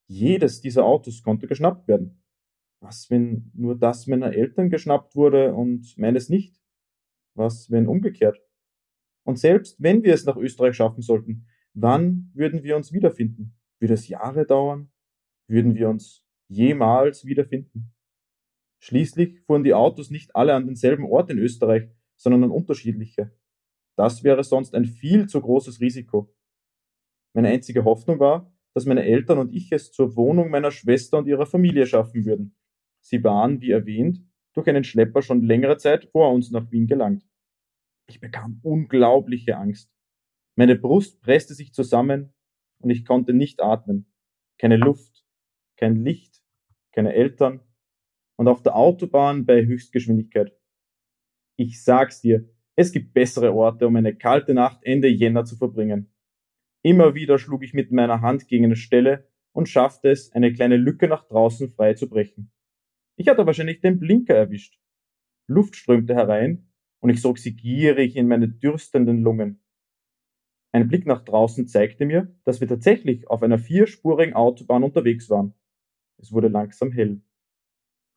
Jedes 0.07 0.63
dieser 0.63 0.87
Autos 0.87 1.23
konnte 1.23 1.47
geschnappt 1.47 1.89
werden. 1.89 2.23
Was, 2.81 3.11
wenn 3.11 3.51
nur 3.55 3.79
das 3.79 4.07
meiner 4.07 4.33
Eltern 4.33 4.71
geschnappt 4.71 5.15
wurde 5.15 5.55
und 5.55 5.99
meines 5.99 6.31
nicht? 6.31 6.59
Was, 7.35 7.71
wenn 7.71 7.87
umgekehrt? 7.87 8.41
Und 9.25 9.39
selbst 9.39 9.83
wenn 9.83 10.03
wir 10.03 10.15
es 10.15 10.25
nach 10.25 10.37
Österreich 10.37 10.77
schaffen 10.77 11.03
sollten, 11.03 11.47
wann 11.75 12.31
würden 12.35 12.63
wir 12.63 12.77
uns 12.77 12.93
wiederfinden? 12.93 13.57
Würde 13.81 13.95
es 13.95 14.09
Jahre 14.09 14.47
dauern? 14.47 14.91
Würden 15.49 15.75
wir 15.75 15.89
uns 15.89 16.25
jemals 16.49 17.25
wiederfinden? 17.25 17.93
Schließlich 18.81 19.41
fuhren 19.41 19.65
die 19.65 19.75
Autos 19.75 20.11
nicht 20.11 20.35
alle 20.37 20.55
an 20.55 20.67
denselben 20.67 21.05
Ort 21.05 21.31
in 21.31 21.39
Österreich, 21.39 21.89
sondern 22.17 22.45
an 22.45 22.51
unterschiedliche. 22.51 23.33
Das 23.97 24.25
wäre 24.25 24.45
sonst 24.45 24.75
ein 24.75 24.85
viel 24.85 25.29
zu 25.29 25.41
großes 25.41 25.81
Risiko. 25.81 26.35
Meine 27.35 27.49
einzige 27.49 27.85
Hoffnung 27.85 28.19
war, 28.21 28.53
dass 28.75 28.87
meine 28.87 29.05
Eltern 29.05 29.39
und 29.39 29.55
ich 29.55 29.71
es 29.73 29.93
zur 29.93 30.17
Wohnung 30.17 30.51
meiner 30.51 30.71
Schwester 30.71 31.19
und 31.19 31.27
ihrer 31.27 31.47
Familie 31.47 31.87
schaffen 31.87 32.25
würden. 32.25 32.57
Sie 33.01 33.23
waren, 33.23 33.61
wie 33.61 33.71
erwähnt, 33.71 34.21
durch 34.55 34.69
einen 34.69 34.85
Schlepper 34.85 35.23
schon 35.23 35.43
längere 35.43 35.77
Zeit 35.77 36.07
vor 36.07 36.33
uns 36.33 36.51
nach 36.51 36.71
Wien 36.71 36.87
gelangt. 36.87 37.27
Ich 38.07 38.21
bekam 38.21 38.61
unglaubliche 38.63 39.57
Angst. 39.57 39.94
Meine 40.57 40.77
Brust 40.77 41.21
presste 41.21 41.55
sich 41.55 41.73
zusammen 41.73 42.33
und 42.79 42.91
ich 42.91 43.05
konnte 43.05 43.33
nicht 43.33 43.61
atmen. 43.61 44.07
Keine 44.59 44.77
Luft, 44.77 45.25
kein 45.77 45.97
Licht, 45.97 46.43
keine 46.93 47.15
Eltern 47.15 47.61
und 48.37 48.49
auf 48.49 48.63
der 48.63 48.77
Autobahn 48.77 49.47
bei 49.47 49.65
Höchstgeschwindigkeit. 49.65 50.57
Ich 51.57 51.83
sag's 51.83 52.21
dir, 52.21 52.49
es 52.77 52.93
gibt 52.93 53.15
bessere 53.15 53.53
Orte, 53.53 53.87
um 53.87 53.97
eine 53.97 54.17
kalte 54.17 54.55
Nacht 54.55 54.81
Ende 54.83 55.09
Jänner 55.09 55.45
zu 55.45 55.57
verbringen. 55.57 56.13
Immer 56.83 57.15
wieder 57.15 57.39
schlug 57.39 57.63
ich 57.65 57.73
mit 57.73 57.93
meiner 57.93 58.21
Hand 58.21 58.47
gegen 58.49 58.65
eine 58.65 58.77
Stelle 58.77 59.29
und 59.53 59.69
schaffte 59.69 60.11
es, 60.11 60.33
eine 60.33 60.53
kleine 60.53 60.77
Lücke 60.77 61.09
nach 61.09 61.27
draußen 61.27 61.71
frei 61.71 61.95
zu 61.95 62.09
brechen. 62.09 62.53
Ich 63.17 63.29
hatte 63.29 63.47
wahrscheinlich 63.47 63.81
den 63.81 64.01
Blinker 64.01 64.35
erwischt. 64.35 64.79
Luft 65.47 65.77
strömte 65.77 66.15
herein 66.15 66.69
und 67.01 67.11
ich 67.11 67.21
sog 67.21 67.39
sie 67.39 67.55
gierig 67.55 68.17
in 68.17 68.27
meine 68.27 68.49
dürstenden 68.49 69.23
Lungen. 69.23 69.64
Ein 70.75 70.89
Blick 70.89 71.07
nach 71.07 71.25
draußen 71.25 71.69
zeigte 71.69 72.05
mir, 72.05 72.35
dass 72.43 72.61
wir 72.61 72.67
tatsächlich 72.67 73.31
auf 73.31 73.45
einer 73.45 73.61
vierspurigen 73.61 74.35
Autobahn 74.35 74.83
unterwegs 74.83 75.31
waren. 75.31 75.55
Es 76.19 76.33
wurde 76.33 76.49
langsam 76.49 76.91
hell. 76.91 77.23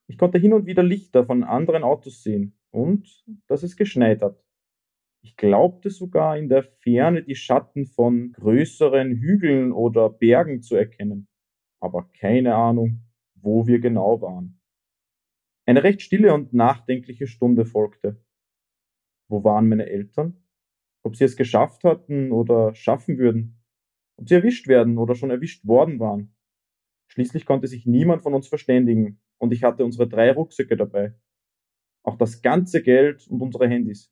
Ich 0.10 0.18
konnte 0.18 0.40
hin 0.40 0.54
und 0.54 0.66
wieder 0.66 0.82
Lichter 0.82 1.24
von 1.24 1.44
anderen 1.44 1.84
Autos 1.84 2.24
sehen 2.24 2.58
und 2.72 3.24
dass 3.46 3.62
es 3.62 3.78
geschneit 3.78 4.24
hat. 4.24 4.44
Ich 5.24 5.38
glaubte 5.38 5.92
sogar 5.92 6.36
in 6.36 6.50
der 6.50 6.64
Ferne 6.64 7.22
die 7.22 7.36
Schatten 7.36 7.86
von 7.86 8.32
größeren 8.32 9.12
Hügeln 9.12 9.72
oder 9.72 10.10
Bergen 10.10 10.64
zu 10.64 10.76
erkennen, 10.76 11.28
aber 11.80 12.10
keine 12.20 12.56
Ahnung, 12.56 13.04
wo 13.36 13.68
wir 13.68 13.78
genau 13.80 14.20
waren. 14.20 14.60
Eine 15.68 15.84
recht 15.84 16.02
stille 16.02 16.34
und 16.34 16.54
nachdenkliche 16.54 17.28
Stunde 17.28 17.66
folgte. 17.66 18.20
Wo 19.30 19.44
waren 19.44 19.70
meine 19.70 19.86
Eltern? 19.86 20.42
Ob 21.04 21.16
sie 21.16 21.24
es 21.24 21.38
geschafft 21.38 21.84
hatten 21.84 22.32
oder 22.32 22.76
schaffen 22.76 23.18
würden? 23.18 23.64
Ob 24.18 24.28
sie 24.28 24.36
erwischt 24.36 24.68
werden 24.68 24.98
oder 24.98 25.16
schon 25.16 25.30
erwischt 25.30 25.66
worden 25.66 26.00
waren? 26.00 26.36
Schließlich 27.08 27.46
konnte 27.46 27.68
sich 27.68 27.86
niemand 27.86 28.24
von 28.24 28.34
uns 28.34 28.48
verständigen 28.48 29.20
und 29.38 29.54
ich 29.54 29.64
hatte 29.64 29.86
unsere 29.86 30.08
drei 30.08 30.32
Rucksäcke 30.32 30.76
dabei. 30.76 31.16
Auch 32.04 32.18
das 32.18 32.42
ganze 32.42 32.82
Geld 32.82 33.28
und 33.28 33.42
unsere 33.42 33.68
Handys. 33.68 34.12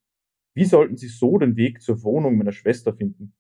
Wie 0.54 0.66
sollten 0.66 0.98
sie 0.98 1.08
so 1.08 1.38
den 1.38 1.58
Weg 1.58 1.82
zur 1.82 2.02
Wohnung 2.04 2.38
meiner 2.38 2.52
Schwester 2.52 2.94
finden? 2.94 3.34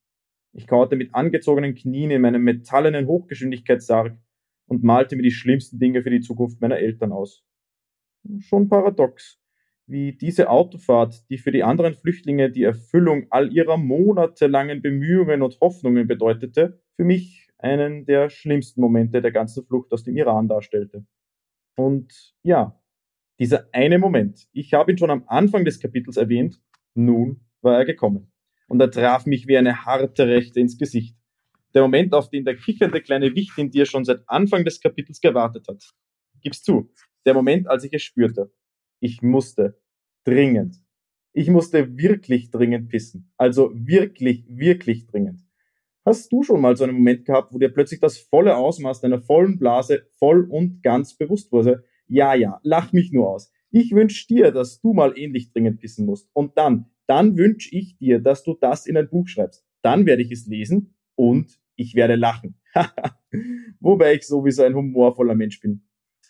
Ich 0.53 0.67
kauerte 0.67 0.95
mit 0.95 1.13
angezogenen 1.13 1.75
Knien 1.75 2.11
in 2.11 2.21
meinem 2.21 2.43
metallenen 2.43 3.07
Hochgeschwindigkeitssarg 3.07 4.17
und 4.67 4.83
malte 4.83 5.15
mir 5.15 5.23
die 5.23 5.31
schlimmsten 5.31 5.79
Dinge 5.79 6.01
für 6.01 6.09
die 6.09 6.21
Zukunft 6.21 6.61
meiner 6.61 6.77
Eltern 6.77 7.11
aus. 7.11 7.45
Schon 8.39 8.69
paradox. 8.69 9.39
Wie 9.87 10.13
diese 10.13 10.49
Autofahrt, 10.49 11.29
die 11.29 11.37
für 11.37 11.51
die 11.51 11.63
anderen 11.63 11.93
Flüchtlinge 11.93 12.51
die 12.51 12.63
Erfüllung 12.63 13.27
all 13.29 13.53
ihrer 13.53 13.77
monatelangen 13.77 14.81
Bemühungen 14.81 15.41
und 15.41 15.59
Hoffnungen 15.61 16.07
bedeutete, 16.07 16.81
für 16.95 17.03
mich 17.03 17.47
einen 17.57 18.05
der 18.05 18.29
schlimmsten 18.29 18.81
Momente 18.81 19.21
der 19.21 19.31
ganzen 19.31 19.65
Flucht 19.65 19.91
aus 19.91 20.03
dem 20.03 20.17
Iran 20.17 20.47
darstellte. 20.47 21.05
Und 21.75 22.33
ja, 22.43 22.81
dieser 23.39 23.67
eine 23.73 23.99
Moment, 23.99 24.47
ich 24.53 24.73
habe 24.73 24.91
ihn 24.91 24.97
schon 24.97 25.11
am 25.11 25.23
Anfang 25.27 25.65
des 25.65 25.79
Kapitels 25.79 26.17
erwähnt, 26.17 26.61
nun 26.93 27.41
war 27.61 27.77
er 27.77 27.85
gekommen. 27.85 28.31
Und 28.67 28.79
er 28.81 28.91
traf 28.91 29.25
mich 29.25 29.47
wie 29.47 29.57
eine 29.57 29.85
harte 29.85 30.27
Rechte 30.27 30.59
ins 30.59 30.77
Gesicht. 30.77 31.17
Der 31.73 31.81
Moment, 31.81 32.13
auf 32.13 32.29
den 32.29 32.45
der 32.45 32.55
kichernde 32.55 33.01
kleine 33.01 33.35
Wicht 33.35 33.57
in 33.57 33.69
dir 33.69 33.85
schon 33.85 34.05
seit 34.05 34.21
Anfang 34.27 34.63
des 34.63 34.79
Kapitels 34.79 35.19
gewartet 35.19 35.67
hat. 35.67 35.83
Gib's 36.41 36.63
zu, 36.63 36.91
der 37.25 37.33
Moment, 37.33 37.67
als 37.67 37.83
ich 37.83 37.93
es 37.93 38.01
spürte. 38.01 38.51
Ich 39.05 39.21
musste. 39.21 39.77
Dringend. 40.23 40.77
Ich 41.31 41.47
musste 41.51 41.95
wirklich 41.95 42.49
dringend 42.49 42.89
pissen. 42.89 43.31
Also 43.37 43.71
wirklich, 43.75 44.45
wirklich 44.47 45.05
dringend. 45.05 45.41
Hast 46.03 46.31
du 46.31 46.41
schon 46.41 46.59
mal 46.59 46.75
so 46.75 46.85
einen 46.85 46.95
Moment 46.95 47.23
gehabt, 47.23 47.53
wo 47.53 47.59
dir 47.59 47.69
plötzlich 47.69 47.99
das 47.99 48.17
volle 48.17 48.57
Ausmaß 48.57 49.01
deiner 49.01 49.21
vollen 49.21 49.59
Blase 49.59 50.07
voll 50.17 50.49
und 50.49 50.81
ganz 50.81 51.15
bewusst 51.15 51.51
wurde? 51.51 51.83
Ja, 52.07 52.33
ja, 52.33 52.59
lach 52.63 52.93
mich 52.93 53.11
nur 53.11 53.29
aus. 53.29 53.51
Ich 53.69 53.91
wünsche 53.91 54.25
dir, 54.25 54.51
dass 54.51 54.81
du 54.81 54.93
mal 54.93 55.15
ähnlich 55.15 55.51
dringend 55.51 55.79
pissen 55.81 56.07
musst. 56.07 56.27
Und 56.33 56.57
dann, 56.57 56.87
dann 57.05 57.37
wünsche 57.37 57.75
ich 57.75 57.99
dir, 57.99 58.19
dass 58.19 58.41
du 58.41 58.55
das 58.59 58.87
in 58.87 58.97
ein 58.97 59.09
Buch 59.09 59.27
schreibst. 59.27 59.63
Dann 59.83 60.07
werde 60.07 60.23
ich 60.23 60.31
es 60.31 60.47
lesen 60.47 60.95
und 61.13 61.59
ich 61.75 61.93
werde 61.93 62.15
lachen. 62.15 62.59
Wobei 63.79 64.15
ich 64.15 64.25
sowieso 64.25 64.63
ein 64.63 64.73
humorvoller 64.73 65.35
Mensch 65.35 65.59
bin. 65.59 65.83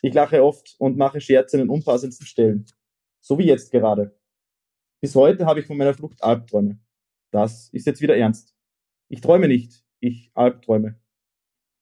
Ich 0.05 0.13
lache 0.13 0.43
oft 0.43 0.75
und 0.77 0.97
mache 0.97 1.19
Scherze 1.19 1.57
in 1.57 1.63
den 1.63 1.69
unpassendsten 1.71 2.27
Stellen. 2.27 2.65
So 3.21 3.39
wie 3.39 3.47
jetzt 3.47 3.71
gerade. 3.71 4.15
Bis 5.01 5.15
heute 5.15 5.47
habe 5.47 5.61
ich 5.61 5.65
von 5.65 5.77
meiner 5.77 5.95
Flucht 5.95 6.23
Albträume. 6.23 6.79
Das 7.31 7.69
ist 7.69 7.87
jetzt 7.87 8.03
wieder 8.03 8.15
ernst. 8.15 8.55
Ich 9.09 9.21
träume 9.21 9.47
nicht, 9.47 9.83
ich 10.01 10.29
albträume. 10.35 11.01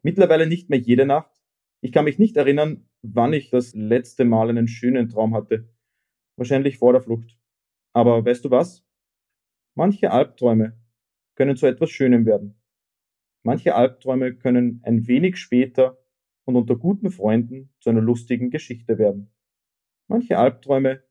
Mittlerweile 0.04 0.48
nicht 0.48 0.70
mehr 0.70 0.80
jede 0.80 1.06
Nacht. 1.06 1.44
Ich 1.82 1.92
kann 1.92 2.06
mich 2.06 2.18
nicht 2.18 2.38
erinnern, 2.38 2.90
wann 3.02 3.34
ich 3.34 3.50
das 3.50 3.74
letzte 3.74 4.24
Mal 4.24 4.48
einen 4.48 4.70
schönen 4.70 5.10
Traum 5.10 5.36
hatte. 5.36 5.68
Wahrscheinlich 6.38 6.78
vor 6.78 6.94
der 6.94 7.02
Flucht. 7.02 7.38
Aber 7.92 8.24
weißt 8.24 8.46
du 8.46 8.52
was? 8.52 8.86
Manche 9.76 10.12
Albträume 10.12 10.82
können 11.36 11.58
zu 11.58 11.68
etwas 11.68 11.90
Schönem 11.90 12.26
werden. 12.26 12.58
Manche 13.44 13.76
Albträume 13.76 14.34
können 14.34 14.80
ein 14.86 15.08
wenig 15.08 15.36
später 15.36 16.03
und 16.46 16.56
unter 16.56 16.76
guten 16.76 17.12
Freunden 17.12 17.70
zu 17.80 17.90
einer 17.90 18.02
lustigen 18.02 18.50
Geschichte 18.50 18.98
werden. 18.98 19.32
Manche 20.08 20.38
Albträume, 20.38 21.04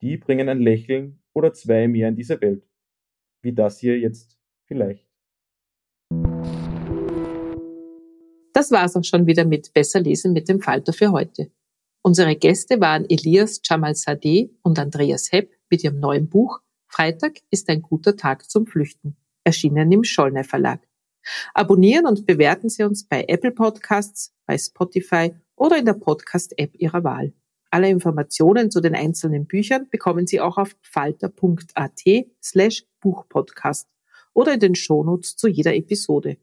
die 0.00 0.16
bringen 0.16 0.48
ein 0.48 0.60
Lächeln 0.60 1.20
oder 1.32 1.52
zwei 1.52 1.88
mehr 1.88 2.08
in 2.08 2.16
diese 2.16 2.40
Welt. 2.40 2.68
Wie 3.42 3.52
das 3.52 3.78
hier 3.78 3.98
jetzt 3.98 4.38
vielleicht. 4.66 5.08
Das 8.52 8.70
war's 8.70 8.96
auch 8.96 9.04
schon 9.04 9.26
wieder 9.26 9.44
mit 9.44 9.72
Besser 9.72 10.00
lesen 10.00 10.32
mit 10.32 10.48
dem 10.48 10.60
Falter 10.60 10.92
für 10.92 11.10
heute. 11.12 11.50
Unsere 12.02 12.36
Gäste 12.36 12.80
waren 12.80 13.06
Elias 13.08 13.60
Jamal 13.64 13.94
Sadeh 13.94 14.50
und 14.62 14.78
Andreas 14.78 15.30
Hepp 15.32 15.54
mit 15.70 15.84
ihrem 15.84 16.00
neuen 16.00 16.28
Buch 16.28 16.60
Freitag 16.86 17.38
ist 17.50 17.70
ein 17.70 17.80
guter 17.80 18.16
Tag 18.16 18.50
zum 18.50 18.66
Flüchten, 18.66 19.16
erschienen 19.44 19.90
im 19.92 20.04
Schollner 20.04 20.44
Verlag. 20.44 20.86
Abonnieren 21.54 22.06
und 22.06 22.26
bewerten 22.26 22.68
Sie 22.68 22.82
uns 22.82 23.06
bei 23.06 23.24
Apple 23.28 23.52
Podcasts, 23.52 24.34
bei 24.46 24.58
Spotify 24.58 25.34
oder 25.56 25.78
in 25.78 25.84
der 25.84 25.94
Podcast-App 25.94 26.74
Ihrer 26.74 27.04
Wahl. 27.04 27.32
Alle 27.70 27.88
Informationen 27.88 28.70
zu 28.70 28.80
den 28.80 28.94
einzelnen 28.94 29.46
Büchern 29.46 29.88
bekommen 29.90 30.26
Sie 30.26 30.40
auch 30.40 30.58
auf 30.58 30.76
falter.at 30.82 32.02
slash 32.42 32.84
Buchpodcast 33.00 33.88
oder 34.34 34.54
in 34.54 34.60
den 34.60 34.74
Shownotes 34.74 35.36
zu 35.36 35.48
jeder 35.48 35.74
Episode. 35.74 36.36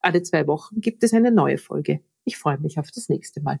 Alle 0.00 0.22
zwei 0.22 0.46
Wochen 0.46 0.80
gibt 0.80 1.02
es 1.02 1.14
eine 1.14 1.30
neue 1.30 1.58
Folge. 1.58 2.00
Ich 2.24 2.36
freue 2.36 2.58
mich 2.58 2.78
auf 2.78 2.90
das 2.90 3.08
nächste 3.08 3.40
Mal. 3.40 3.60